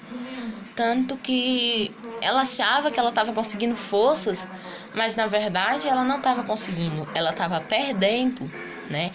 tanto 0.75 1.17
que 1.19 1.95
ela 2.21 2.43
achava 2.43 2.91
que 2.91 2.99
ela 2.99 3.11
estava 3.11 3.33
conseguindo 3.33 3.77
forças, 3.77 4.45
mas 4.95 5.15
na 5.15 5.29
verdade 5.29 5.87
ela 5.87 6.03
não 6.03 6.17
estava 6.19 6.43
conseguindo, 6.43 7.07
ela 7.15 7.31
estava 7.31 7.61
perdendo, 7.61 8.51
né? 8.91 9.13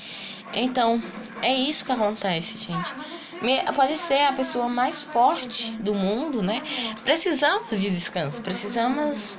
Então 0.54 1.02
é 1.42 1.54
isso 1.54 1.84
que 1.84 1.92
acontece, 1.92 2.58
gente. 2.58 2.94
Pode 3.76 3.98
ser 3.98 4.22
a 4.26 4.34
pessoa 4.34 4.70
mais 4.70 5.02
forte 5.04 5.72
do 5.74 5.96
mundo, 5.96 6.44
né? 6.44 6.62
Precisamos 7.04 7.82
de 7.82 7.90
descanso, 7.90 8.40
precisamos 8.42 9.38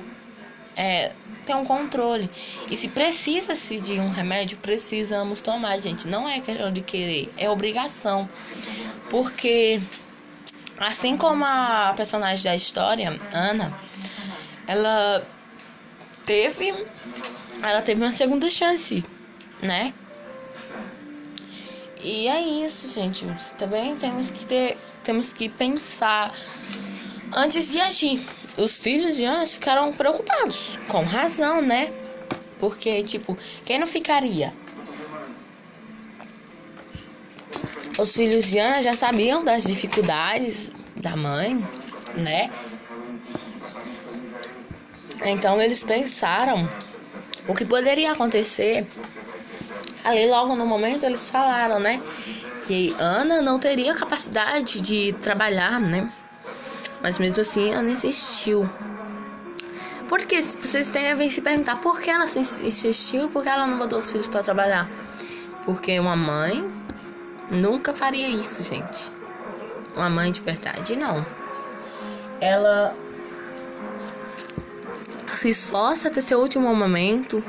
é, 0.75 1.11
ter 1.45 1.55
um 1.55 1.63
controle. 1.63 2.29
E 2.69 2.75
se 2.75 2.89
precisa-se 2.89 3.79
de 3.79 3.99
um 3.99 4.09
remédio, 4.09 4.57
precisamos 4.57 5.41
tomar, 5.41 5.77
gente. 5.79 6.07
Não 6.07 6.27
é 6.27 6.41
questão 6.41 6.71
de 6.71 6.81
querer, 6.81 7.31
é 7.37 7.49
obrigação. 7.49 8.27
Porque, 9.09 9.81
assim 10.77 11.15
como 11.15 11.45
a 11.45 11.93
personagem 11.95 12.43
da 12.43 12.55
história, 12.55 13.15
Ana, 13.31 13.73
ela 14.67 15.25
teve. 16.25 16.73
Ela 17.61 17.81
teve 17.81 18.03
uma 18.03 18.11
segunda 18.11 18.49
chance, 18.49 19.05
né? 19.61 19.93
E 22.03 22.27
é 22.27 22.41
isso, 22.41 22.91
gente. 22.91 23.25
Também 23.57 23.95
temos 23.95 24.29
que 24.29 24.45
ter. 24.45 24.77
Temos 25.03 25.31
que 25.33 25.49
pensar 25.49 26.33
antes 27.33 27.71
de 27.71 27.79
agir 27.79 28.25
os 28.57 28.77
filhos 28.79 29.15
de 29.15 29.25
Ana 29.25 29.47
ficaram 29.47 29.91
preocupados, 29.91 30.77
com 30.87 31.03
razão, 31.03 31.61
né? 31.61 31.91
Porque, 32.59 33.03
tipo, 33.03 33.37
quem 33.65 33.79
não 33.79 33.87
ficaria? 33.87 34.53
Os 37.97 38.15
filhos 38.15 38.45
de 38.45 38.59
Ana 38.59 38.81
já 38.83 38.93
sabiam 38.93 39.43
das 39.43 39.63
dificuldades 39.63 40.71
da 40.95 41.15
mãe, 41.15 41.55
né? 42.15 42.51
Então 45.25 45.61
eles 45.61 45.83
pensaram 45.83 46.67
o 47.47 47.55
que 47.55 47.65
poderia 47.65 48.11
acontecer. 48.11 48.85
Ali 50.03 50.27
logo 50.27 50.55
no 50.55 50.65
momento 50.65 51.05
eles 51.05 51.29
falaram, 51.29 51.79
né? 51.79 52.01
Que 52.63 52.95
Ana 52.99 53.41
não 53.41 53.57
teria 53.57 53.95
capacidade 53.95 54.81
de 54.81 55.13
trabalhar, 55.21 55.79
né? 55.79 56.09
Mas 57.01 57.19
mesmo 57.19 57.41
assim 57.41 57.73
ela 57.73 57.89
insistiu. 57.89 58.69
Porque 60.07 60.41
vocês 60.41 60.89
ver 61.15 61.31
se 61.31 61.41
perguntar 61.41 61.77
por 61.77 61.99
que 61.99 62.09
ela 62.09 62.25
insistiu, 62.25 63.29
por 63.29 63.43
que 63.43 63.49
ela 63.49 63.65
não 63.65 63.77
botou 63.77 63.99
os 63.99 64.11
filhos 64.11 64.27
para 64.27 64.43
trabalhar? 64.43 64.87
Porque 65.65 65.99
uma 65.99 66.15
mãe 66.15 66.63
nunca 67.49 67.93
faria 67.93 68.27
isso, 68.27 68.63
gente. 68.63 69.11
Uma 69.95 70.09
mãe 70.09 70.31
de 70.31 70.41
verdade 70.41 70.95
não. 70.95 71.25
Ela 72.41 72.95
se 75.35 75.49
esforça 75.49 76.09
até 76.09 76.21
seu 76.21 76.39
último 76.39 76.75
momento, 76.75 77.43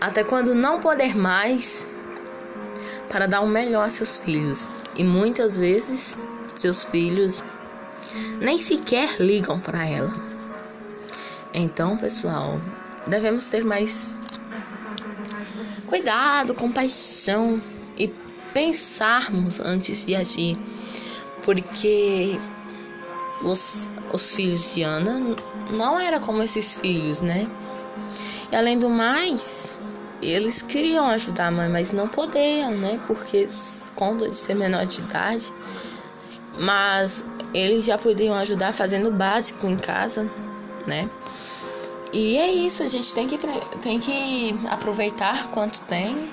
até 0.00 0.24
quando 0.24 0.54
não 0.54 0.80
poder 0.80 1.16
mais, 1.16 1.88
para 3.08 3.26
dar 3.26 3.40
o 3.40 3.48
melhor 3.48 3.84
a 3.84 3.88
seus 3.88 4.18
filhos. 4.18 4.68
E 4.96 5.04
muitas 5.04 5.58
vezes 5.58 6.16
seus 6.56 6.84
filhos 6.84 7.42
nem 8.40 8.56
sequer 8.56 9.20
ligam 9.20 9.58
para 9.60 9.86
ela. 9.86 10.12
Então, 11.52 11.96
pessoal, 11.96 12.60
devemos 13.06 13.46
ter 13.46 13.64
mais 13.64 14.08
cuidado, 15.86 16.54
compaixão 16.54 17.60
e 17.98 18.08
pensarmos 18.54 19.58
antes 19.60 20.04
de 20.04 20.14
agir, 20.14 20.56
porque 21.44 22.38
os, 23.42 23.90
os 24.12 24.34
filhos 24.34 24.74
de 24.74 24.82
Ana 24.82 25.36
não 25.72 25.98
eram 25.98 26.20
como 26.20 26.42
esses 26.42 26.80
filhos, 26.80 27.20
né? 27.20 27.48
E 28.52 28.56
além 28.56 28.78
do 28.78 28.88
mais, 28.88 29.76
eles 30.22 30.62
queriam 30.62 31.06
ajudar 31.08 31.46
a 31.46 31.50
mãe, 31.50 31.68
mas 31.68 31.92
não 31.92 32.08
podiam, 32.08 32.72
né? 32.72 33.00
Porque 33.06 33.48
conta 33.94 34.28
de 34.28 34.36
ser 34.36 34.54
menor 34.54 34.84
de 34.86 35.00
idade, 35.00 35.52
mas 36.58 37.24
eles 37.54 37.84
já 37.84 37.96
podiam 37.96 38.34
ajudar 38.34 38.72
fazendo 38.72 39.08
o 39.08 39.12
básico 39.12 39.66
em 39.66 39.76
casa, 39.76 40.28
né? 40.86 41.08
E 42.12 42.36
é 42.36 42.50
isso, 42.50 42.82
a 42.82 42.88
gente 42.88 43.14
tem 43.14 43.26
que, 43.26 43.38
tem 43.82 43.98
que 43.98 44.58
aproveitar 44.68 45.48
quanto 45.50 45.80
tem, 45.82 46.30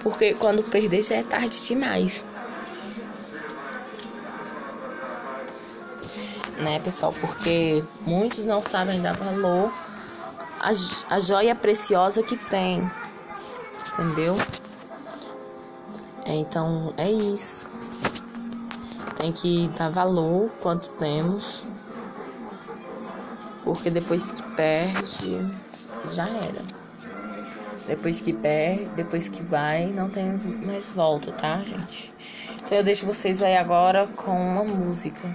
porque 0.00 0.34
quando 0.34 0.62
perder 0.64 1.02
já 1.02 1.16
é 1.16 1.22
tarde 1.22 1.66
demais. 1.66 2.26
Né, 6.58 6.80
pessoal? 6.80 7.12
Porque 7.20 7.84
muitos 8.00 8.46
não 8.46 8.62
sabem 8.62 9.00
dar 9.00 9.14
valor 9.14 9.72
à, 10.58 10.70
à 11.14 11.20
joia 11.20 11.54
preciosa 11.54 12.22
que 12.22 12.36
tem, 12.36 12.90
entendeu? 13.98 14.36
Então 16.26 16.92
é 16.96 17.10
isso. 17.10 17.66
Tem 19.18 19.32
que 19.32 19.68
dar 19.76 19.90
valor 19.90 20.50
quanto 20.60 20.88
temos 20.90 21.64
porque 23.66 23.90
depois 23.90 24.30
que 24.30 24.42
perde, 24.54 25.44
já 26.12 26.28
era. 26.28 26.62
Depois 27.88 28.20
que 28.20 28.32
perde, 28.32 28.84
depois 28.94 29.28
que 29.28 29.42
vai, 29.42 29.86
não 29.86 30.08
tem 30.08 30.38
mais 30.64 30.90
volta, 30.90 31.32
tá, 31.32 31.56
gente? 31.66 32.12
Então 32.64 32.78
eu 32.78 32.84
deixo 32.84 33.04
vocês 33.06 33.42
aí 33.42 33.56
agora 33.56 34.06
com 34.06 34.30
uma 34.30 34.62
música. 34.62 35.28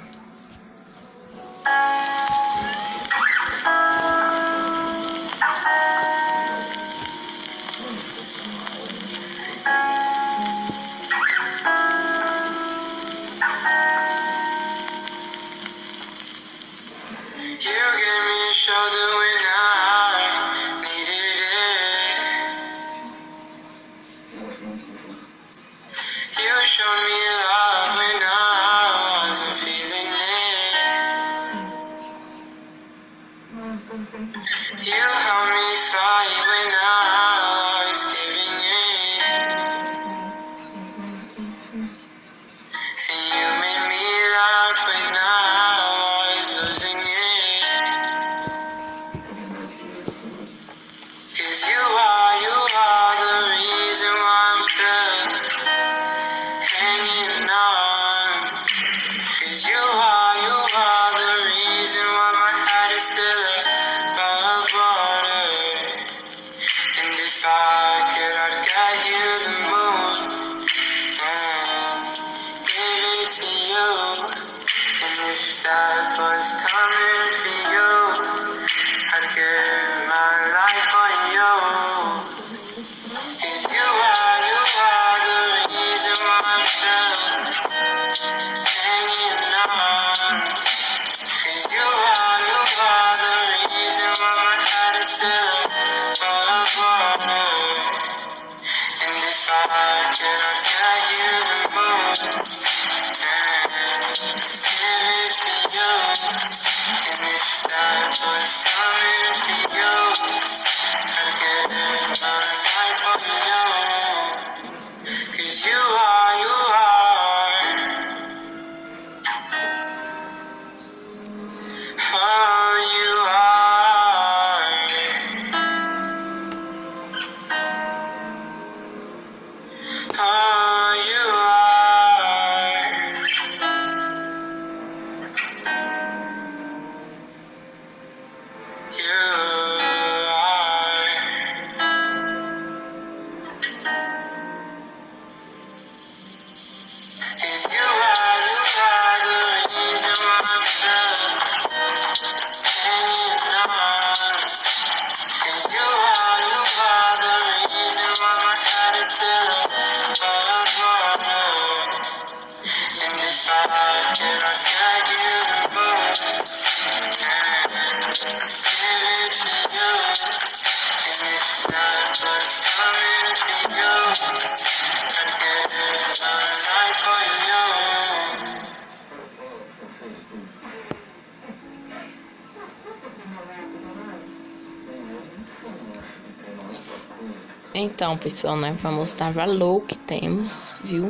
Então, 188.01 188.17
pessoal, 188.17 188.57
né? 188.57 188.75
Vamos 188.79 189.13
dar 189.13 189.31
valor 189.31 189.81
que 189.81 189.95
temos, 189.95 190.73
viu? 190.83 191.07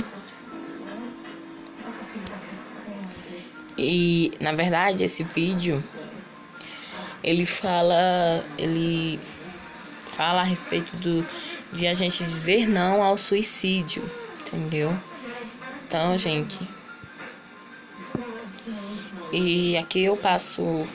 E, 3.78 4.34
na 4.42 4.52
verdade, 4.52 5.06
esse 5.06 5.24
vídeo 5.24 5.82
ele 7.24 7.46
fala, 7.46 8.44
ele 8.58 9.18
fala 10.06 10.42
a 10.42 10.44
respeito 10.44 10.94
do 10.98 11.26
de 11.72 11.88
a 11.88 11.94
gente 11.94 12.26
dizer 12.26 12.68
não 12.68 13.02
ao 13.02 13.18
suicídio, 13.18 14.04
entendeu? 14.42 14.94
Então, 15.88 16.18
gente, 16.18 16.60
e 19.32 19.78
aqui 19.78 20.04
eu 20.04 20.18
passo 20.18 20.86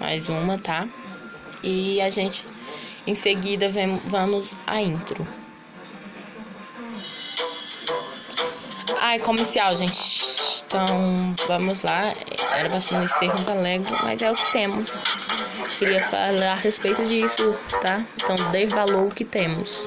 mais 0.00 0.30
uma, 0.30 0.58
tá? 0.58 0.88
E 1.62 2.00
a 2.00 2.10
gente 2.10 2.44
em 3.06 3.14
seguida 3.14 3.68
vem, 3.68 4.00
vamos 4.06 4.56
à 4.66 4.80
intro. 4.80 5.26
Ai, 9.00 9.18
comercial, 9.18 9.74
gente. 9.74 10.00
Então, 10.66 11.34
vamos 11.48 11.82
lá. 11.82 12.14
Era 12.54 12.70
pra 12.70 12.98
nós 12.98 13.10
sermos 13.12 13.48
alegres, 13.48 13.90
mas 14.02 14.22
é 14.22 14.30
o 14.30 14.34
que 14.34 14.52
temos. 14.52 15.00
Queria 15.78 16.02
falar 16.08 16.52
a 16.52 16.54
respeito 16.54 17.04
disso, 17.06 17.58
tá? 17.80 18.04
Então, 18.16 18.36
dê 18.52 18.66
valor 18.66 19.04
ao 19.04 19.08
que 19.08 19.24
temos. 19.24 19.84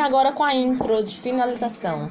Agora 0.00 0.32
com 0.32 0.42
a 0.42 0.54
intro 0.54 1.04
de 1.04 1.16
finalização. 1.18 2.10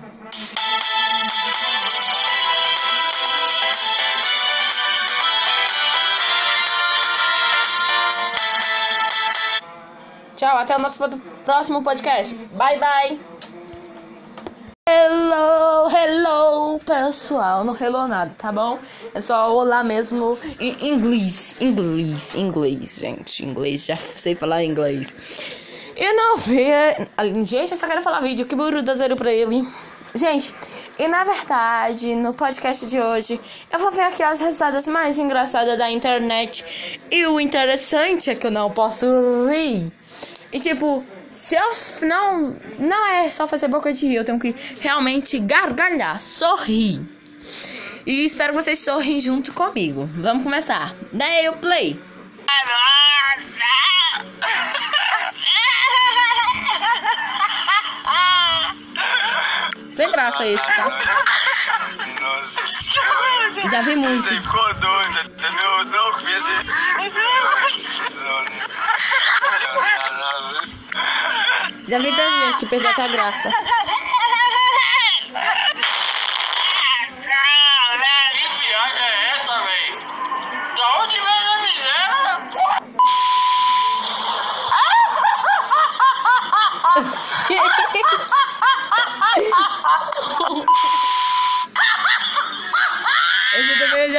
Tchau, 10.36 10.58
até 10.58 10.78
o 10.78 10.80
nosso 10.80 11.00
próximo 11.44 11.84
podcast. 11.84 12.36
Bye, 12.54 12.80
bye. 12.80 13.20
Hello, 14.88 15.90
hello, 15.90 16.80
pessoal. 16.80 17.64
Não 17.64 17.76
hello 17.76 18.08
nada, 18.08 18.32
tá 18.38 18.52
bom? 18.52 18.80
É 19.14 19.20
só 19.20 19.54
olá 19.54 19.84
mesmo 19.84 20.38
em 20.60 20.94
inglês. 20.94 21.56
Inglês, 21.60 22.36
inglês, 22.36 23.00
gente. 23.00 23.44
Inglês, 23.44 23.86
já 23.86 23.98
sei 23.98 24.36
falar 24.36 24.64
inglês. 24.64 25.69
Eu 26.00 26.16
não 26.16 26.38
vi. 26.38 26.64
Gente, 27.46 27.74
eu 27.74 27.78
só 27.78 27.86
quero 27.86 28.02
falar 28.02 28.22
vídeo. 28.22 28.46
Que 28.46 28.56
burro 28.56 28.82
da 28.82 28.96
zero 28.96 29.18
pra 29.18 29.34
ele. 29.34 29.68
Gente, 30.16 30.56
e 30.98 31.08
na 31.08 31.26
verdade, 31.26 32.16
no 32.16 32.34
podcast 32.34 32.88
de 32.88 33.00
hoje, 33.00 33.40
eu 33.72 33.78
vou 33.78 33.92
ver 33.92 34.04
aqui 34.04 34.24
as 34.24 34.40
risadas 34.40 34.88
mais 34.88 35.20
engraçadas 35.20 35.78
da 35.78 35.92
internet. 35.92 36.66
E 37.12 37.26
o 37.28 37.38
interessante 37.40 38.30
é 38.30 38.36
que 38.36 38.48
eu 38.48 38.52
não 38.52 38.72
posso 38.72 39.06
rir. 39.50 39.92
E 40.54 40.60
tipo, 40.60 41.04
se 41.32 41.56
eu 41.56 41.70
não. 42.08 42.56
Não 42.80 43.08
é 43.08 43.30
só 43.30 43.46
fazer 43.46 43.68
boca 43.68 43.92
de 43.92 44.08
rir, 44.08 44.16
eu 44.16 44.24
tenho 44.24 44.40
que 44.40 44.56
realmente 44.80 45.38
gargalhar, 45.38 46.22
sorrir. 46.22 47.02
E 48.06 48.24
espero 48.24 48.54
vocês 48.54 48.80
sorrirem 48.80 49.20
junto 49.20 49.52
comigo. 49.52 50.10
Vamos 50.16 50.44
começar. 50.44 50.96
Daí 51.12 51.50
o 51.50 51.54
play. 51.58 52.00
Sem 60.00 60.10
graça 60.12 60.48
esse, 60.48 60.64
tá? 60.64 60.86
Nossa. 62.22 63.70
Já 63.70 63.82
vi 63.82 63.98
muito. 63.98 64.24
Você 64.24 64.42
ficou 64.42 64.74
doida, 64.76 65.20
entendeu? 65.26 65.86
Não, 65.88 66.12
comecei. 66.14 66.54
Já 71.86 72.00
vi 72.00 72.16
tanta 72.16 72.46
gente 72.46 72.60
que 72.60 72.66
perdeu 72.68 72.92
até 72.92 73.04
a 73.04 73.08
graça. 73.10 73.50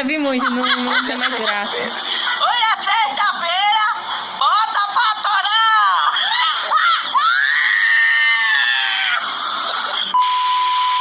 já 0.00 0.04
vi 0.04 0.16
muito, 0.16 0.48
não, 0.50 0.64
não 0.64 1.06
tem 1.06 1.16
mais 1.18 1.34
graça. 1.34 1.76
Olha, 1.76 2.76
sexta-feira, 2.78 3.84
bota 4.38 4.80
pra 4.94 5.10
atorar! 5.12 6.12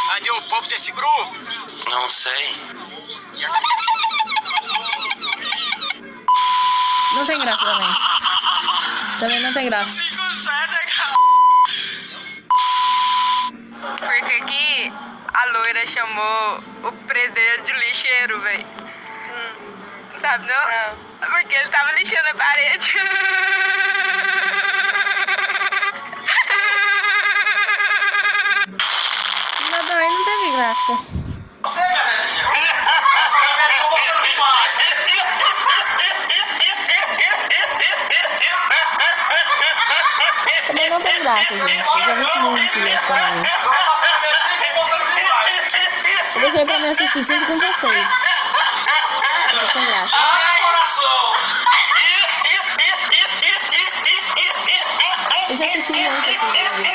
Cadê 0.10 0.32
o 0.32 0.42
povo 0.50 0.68
desse 0.68 0.92
grupo? 0.92 1.34
Não 1.90 2.10
sei. 2.10 2.56
Não 7.14 7.26
tem 7.26 7.40
graça 7.40 7.66
também. 7.66 7.96
Também 9.20 9.40
não 9.40 9.54
tem 9.54 9.70
graça. 9.70 10.02
É 10.02 10.10
Porque 13.98 14.36
aqui 14.44 14.94
a 15.34 15.46
loira 15.54 15.88
chamou 15.88 16.64
o 16.84 16.92
presente 17.08 17.62
de 17.66 17.72
lixeiro, 17.72 18.42
velho. 18.42 18.89
Sabe 20.22 20.48
não? 20.48 21.28
Porque 21.32 21.54
ele 21.56 21.70
tava 21.70 21.92
lixando 21.94 22.30
a 22.30 22.36
parede. 22.36 22.98
Não, 29.72 29.86
também 29.86 30.10
não 30.10 30.26
teve 30.26 30.52
graça. 30.58 30.94
Também 40.68 40.90
não 40.90 41.02
tem 41.02 41.22
graça, 41.22 41.56
gente. 41.56 41.80
Eu 41.80 42.04
já 42.04 42.14
vi 42.14 42.40
muito 42.40 42.80
isso 42.80 42.80
demais. 42.80 43.60
Eu 46.36 46.42
deixei 46.42 46.66
pra 46.66 46.80
me 46.80 46.90
assistir 46.90 47.24
junto 47.24 47.46
com 47.48 47.58
vocês. 47.58 48.08
Não 49.54 49.68
tem 49.74 49.86
graça. 49.86 50.16
Ai, 50.16 50.62
coração. 50.62 51.34
Eu 55.90 55.96
já 55.96 56.20
assisti 56.20 56.90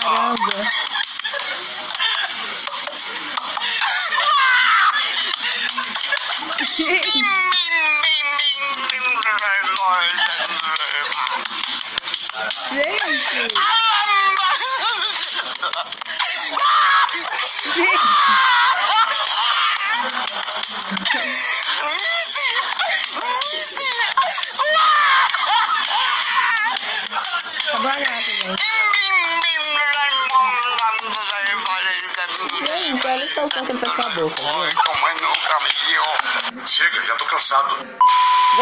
Caramba! 0.00 0.87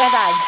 Verdade. 0.07 0.39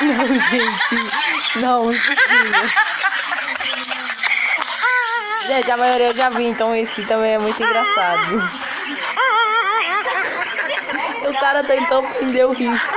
Não, 0.00 0.26
gente. 0.26 1.58
Não, 1.60 1.92
impossível. 1.92 2.70
Gente, 5.46 5.70
a 5.70 5.76
maioria 5.76 6.06
eu 6.08 6.16
já 6.16 6.28
vi, 6.30 6.46
então 6.46 6.74
esse 6.74 7.04
também 7.04 7.34
é 7.34 7.38
muito 7.38 7.62
engraçado. 7.62 8.50
O 11.28 11.40
cara 11.40 11.62
tentou 11.62 12.02
prender 12.02 12.46
o 12.48 12.52
riso. 12.52 12.90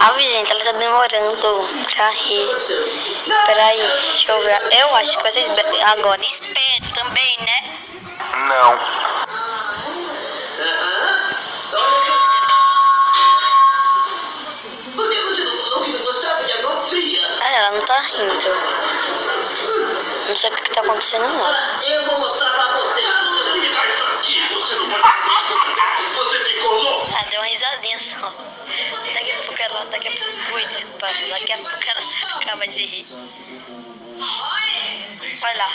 A 0.00 0.18
gente, 0.18 0.50
ela 0.52 0.64
tá 0.64 0.72
demorando 1.08 1.68
pra 1.92 2.10
rir. 2.10 2.48
Peraí, 3.46 3.78
deixa 3.78 4.32
eu 4.32 4.42
ver. 4.42 4.60
Eu 4.80 4.96
acho 4.96 5.16
que 5.16 5.22
vocês 5.22 5.48
agora 5.48 6.24
espero 6.24 6.94
também, 6.94 7.38
né? 7.40 7.78
Não. 8.48 8.78
Por 14.94 15.10
que 15.10 15.22
você 15.22 15.44
não 15.44 15.56
falou 15.62 15.84
que 15.84 15.90
não 15.90 16.04
gostava 16.04 16.44
de 16.44 16.52
água 16.52 16.76
fria? 16.88 17.20
Ah, 17.42 17.52
ela 17.52 17.70
não 17.72 17.84
tá 17.84 18.00
rindo. 18.00 18.34
Não 20.28 20.36
sei 20.36 20.50
o 20.50 20.54
que, 20.54 20.62
que 20.62 20.70
tá 20.70 20.80
acontecendo, 20.80 21.26
não. 21.28 21.54
Eu 21.82 22.06
vou 22.06 22.20
mostrar 22.20 22.50
pra 22.50 22.78
você. 22.78 23.00
Me 23.00 23.68
dá 23.68 23.86
isso 23.86 24.04
aqui. 24.04 24.54
Você 24.54 24.74
não 24.76 24.88
pode. 24.88 25.02
Você 26.14 26.38
ficou 26.44 26.82
louco. 26.82 27.06
Ah, 27.14 27.24
deu 27.30 27.40
uma 27.40 27.48
risadinha 27.48 27.98
só. 27.98 28.32
A 29.74 29.80
ela. 29.80 29.84
Daqui 29.90 30.08
a 30.08 30.12
pouco. 30.12 30.54
Ui, 30.54 30.66
desculpa. 30.66 31.06
Daqui 31.06 31.52
a 31.52 31.56
pouco 31.58 31.78
ela 31.86 32.00
se 32.00 32.16
acaba 32.24 32.66
de 32.66 32.86
rir. 32.86 33.06
Olha 35.42 35.56
lá. 35.58 35.68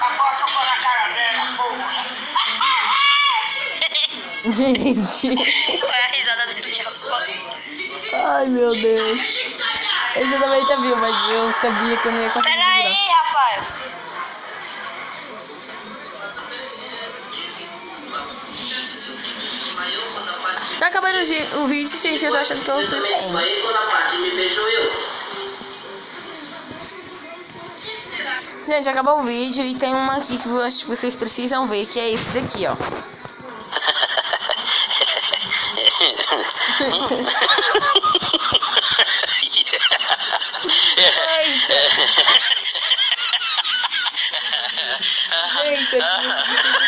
Agora 0.00 0.36
eu 0.40 0.48
vou 0.52 0.64
na 0.64 0.76
cara 0.76 1.08
dela, 1.14 1.56
porra. 1.56 1.88
Gente. 4.52 5.34
Foi 5.80 6.00
a 6.00 6.06
risada 6.12 6.46
dele. 6.54 6.86
Ai, 8.12 8.46
meu 8.46 8.74
Deus. 8.74 9.18
Eu 10.14 10.40
também 10.40 10.66
já 10.66 10.76
viu, 10.76 10.96
mas 10.96 11.30
eu 11.30 11.52
sabia 11.52 11.96
que 11.96 12.08
eu 12.08 12.12
não 12.12 12.22
ia 12.22 12.30
conseguir. 12.30 12.56
Peraí, 12.56 13.08
Rafael. 13.08 13.77
Tá 20.88 21.00
acabando 21.00 21.18
o, 21.18 21.64
o 21.64 21.66
vídeo, 21.66 22.00
gente. 22.00 22.24
Eu 22.24 22.30
tô 22.30 22.38
achando 22.38 22.64
que 22.64 22.70
eu 22.70 22.86
fui 22.86 22.98
bem. 23.00 23.30
Gente, 28.66 28.88
acabou 28.88 29.18
o 29.18 29.22
vídeo 29.22 29.62
e 29.62 29.74
tem 29.74 29.94
uma 29.94 30.16
aqui 30.16 30.38
que 30.38 30.48
eu 30.48 30.62
acho 30.62 30.80
que 30.80 30.86
vocês 30.86 31.14
precisam 31.14 31.66
ver, 31.66 31.84
que 31.84 32.00
é 32.00 32.10
esse 32.10 32.30
daqui, 32.30 32.66
ó. 32.66 32.74
Gente, 45.64 45.90
sei 45.90 46.00
se 46.00 46.08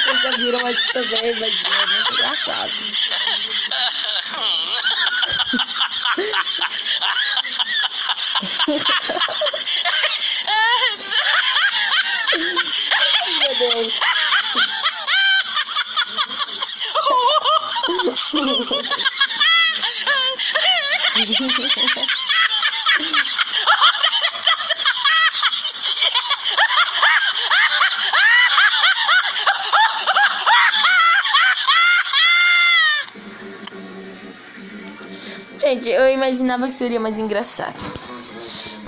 vocês 0.04 0.22
já 0.22 0.30
viram 0.30 0.66
aqui 0.66 0.92
também, 0.94 1.38
mas 1.38 1.62
é 1.64 1.86
muito 1.86 2.14
engraçado. 2.14 2.89
Gente, 35.60 35.88
eu 35.88 36.10
imaginava 36.10 36.66
que 36.66 36.74
seria 36.74 36.98
mais 36.98 37.20
engraçado. 37.20 37.76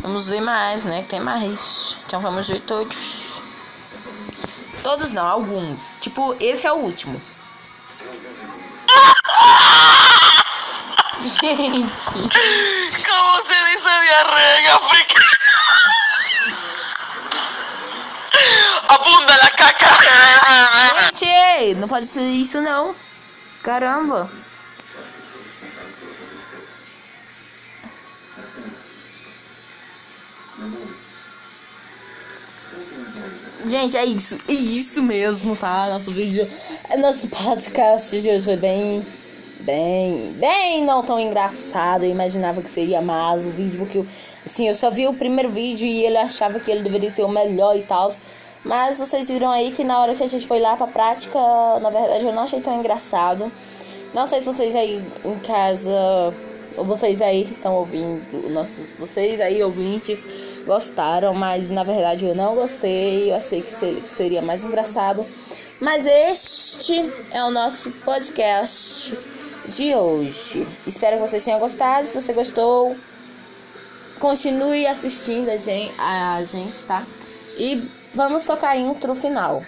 Vamos 0.00 0.26
ver 0.26 0.40
mais, 0.40 0.82
né? 0.82 1.04
Tem 1.08 1.20
mais. 1.20 1.96
Então 2.06 2.20
vamos 2.20 2.48
ver 2.48 2.60
todos. 2.60 3.40
Todos 4.82 5.12
não, 5.12 5.24
alguns. 5.24 5.90
Tipo, 6.00 6.34
esse 6.40 6.66
é 6.66 6.72
o 6.72 6.76
último. 6.76 7.20
gente. 11.42 12.12
Como 13.04 13.42
se 13.42 13.54
diz 13.66 13.84
regra 13.84 14.76
africana? 14.76 15.26
A 18.88 18.98
bunda 18.98 19.36
da 19.36 19.50
caca. 19.50 19.88
Gente, 21.14 21.78
não 21.78 21.88
pode 21.88 22.06
ser 22.06 22.22
isso 22.22 22.60
não. 22.60 22.94
Caramba. 23.62 24.30
Gente, 33.66 33.96
é 33.96 34.04
isso. 34.04 34.38
É 34.48 34.52
isso 34.52 35.02
mesmo, 35.02 35.56
tá? 35.56 35.88
Nosso 35.88 36.12
vídeo, 36.12 36.48
é 36.88 36.96
nosso 36.96 37.28
podcast 37.28 38.20
de 38.20 38.28
hoje 38.28 38.44
foi 38.44 38.56
bem 38.56 39.21
Bem. 39.64 40.32
Bem 40.38 40.84
não 40.84 41.02
tão 41.02 41.20
engraçado. 41.20 42.04
Eu 42.04 42.10
imaginava 42.10 42.60
que 42.60 42.70
seria 42.70 43.00
mais 43.00 43.46
o 43.46 43.50
vídeo, 43.50 43.78
porque 43.78 43.98
eu, 43.98 44.06
assim, 44.44 44.68
eu 44.68 44.74
só 44.74 44.90
vi 44.90 45.06
o 45.06 45.14
primeiro 45.14 45.48
vídeo 45.48 45.86
e 45.86 46.04
ele 46.04 46.18
achava 46.18 46.58
que 46.58 46.70
ele 46.70 46.82
deveria 46.82 47.10
ser 47.10 47.22
o 47.22 47.28
melhor 47.28 47.76
e 47.76 47.82
tal. 47.82 48.12
Mas 48.64 48.98
vocês 48.98 49.28
viram 49.28 49.50
aí 49.50 49.70
que 49.72 49.84
na 49.84 50.00
hora 50.00 50.14
que 50.14 50.22
a 50.22 50.26
gente 50.26 50.46
foi 50.46 50.60
lá 50.60 50.76
pra 50.76 50.86
prática, 50.86 51.38
na 51.80 51.90
verdade 51.90 52.26
eu 52.26 52.32
não 52.32 52.42
achei 52.42 52.60
tão 52.60 52.78
engraçado. 52.78 53.50
Não 54.14 54.26
sei 54.26 54.40
se 54.40 54.46
vocês 54.46 54.74
aí 54.74 55.02
em 55.24 55.38
casa, 55.40 56.34
ou 56.76 56.84
vocês 56.84 57.22
aí 57.22 57.44
que 57.44 57.52
estão 57.52 57.74
ouvindo, 57.76 58.50
nosso, 58.50 58.80
vocês 58.98 59.40
aí 59.40 59.62
ouvintes 59.62 60.24
gostaram, 60.66 61.34
mas 61.34 61.70
na 61.70 61.84
verdade 61.84 62.26
eu 62.26 62.34
não 62.34 62.54
gostei. 62.54 63.30
Eu 63.30 63.36
achei 63.36 63.62
que 63.62 63.70
seria 63.70 64.42
mais 64.42 64.64
engraçado. 64.64 65.24
Mas 65.80 66.06
este 66.06 67.04
é 67.32 67.42
o 67.44 67.50
nosso 67.50 67.90
podcast 68.04 69.16
de 69.68 69.94
hoje. 69.94 70.66
Espero 70.86 71.16
que 71.16 71.22
vocês 71.22 71.44
tenham 71.44 71.60
gostado. 71.60 72.06
Se 72.06 72.14
você 72.14 72.32
gostou, 72.32 72.96
continue 74.18 74.86
assistindo 74.86 75.48
a 75.48 75.56
gente, 75.56 75.94
a 75.98 76.42
gente 76.44 76.84
tá? 76.84 77.04
E 77.56 77.82
vamos 78.14 78.44
tocar 78.44 78.76
intro 78.76 79.14
final. 79.14 79.62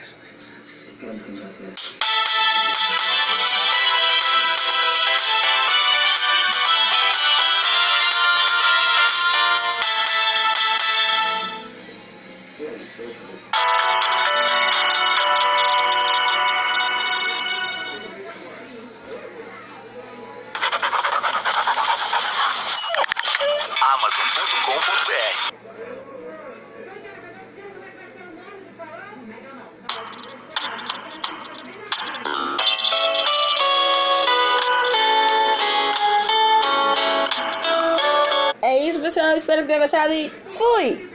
Gostado 39.85 40.15
e 40.15 40.31
fui! 40.31 41.11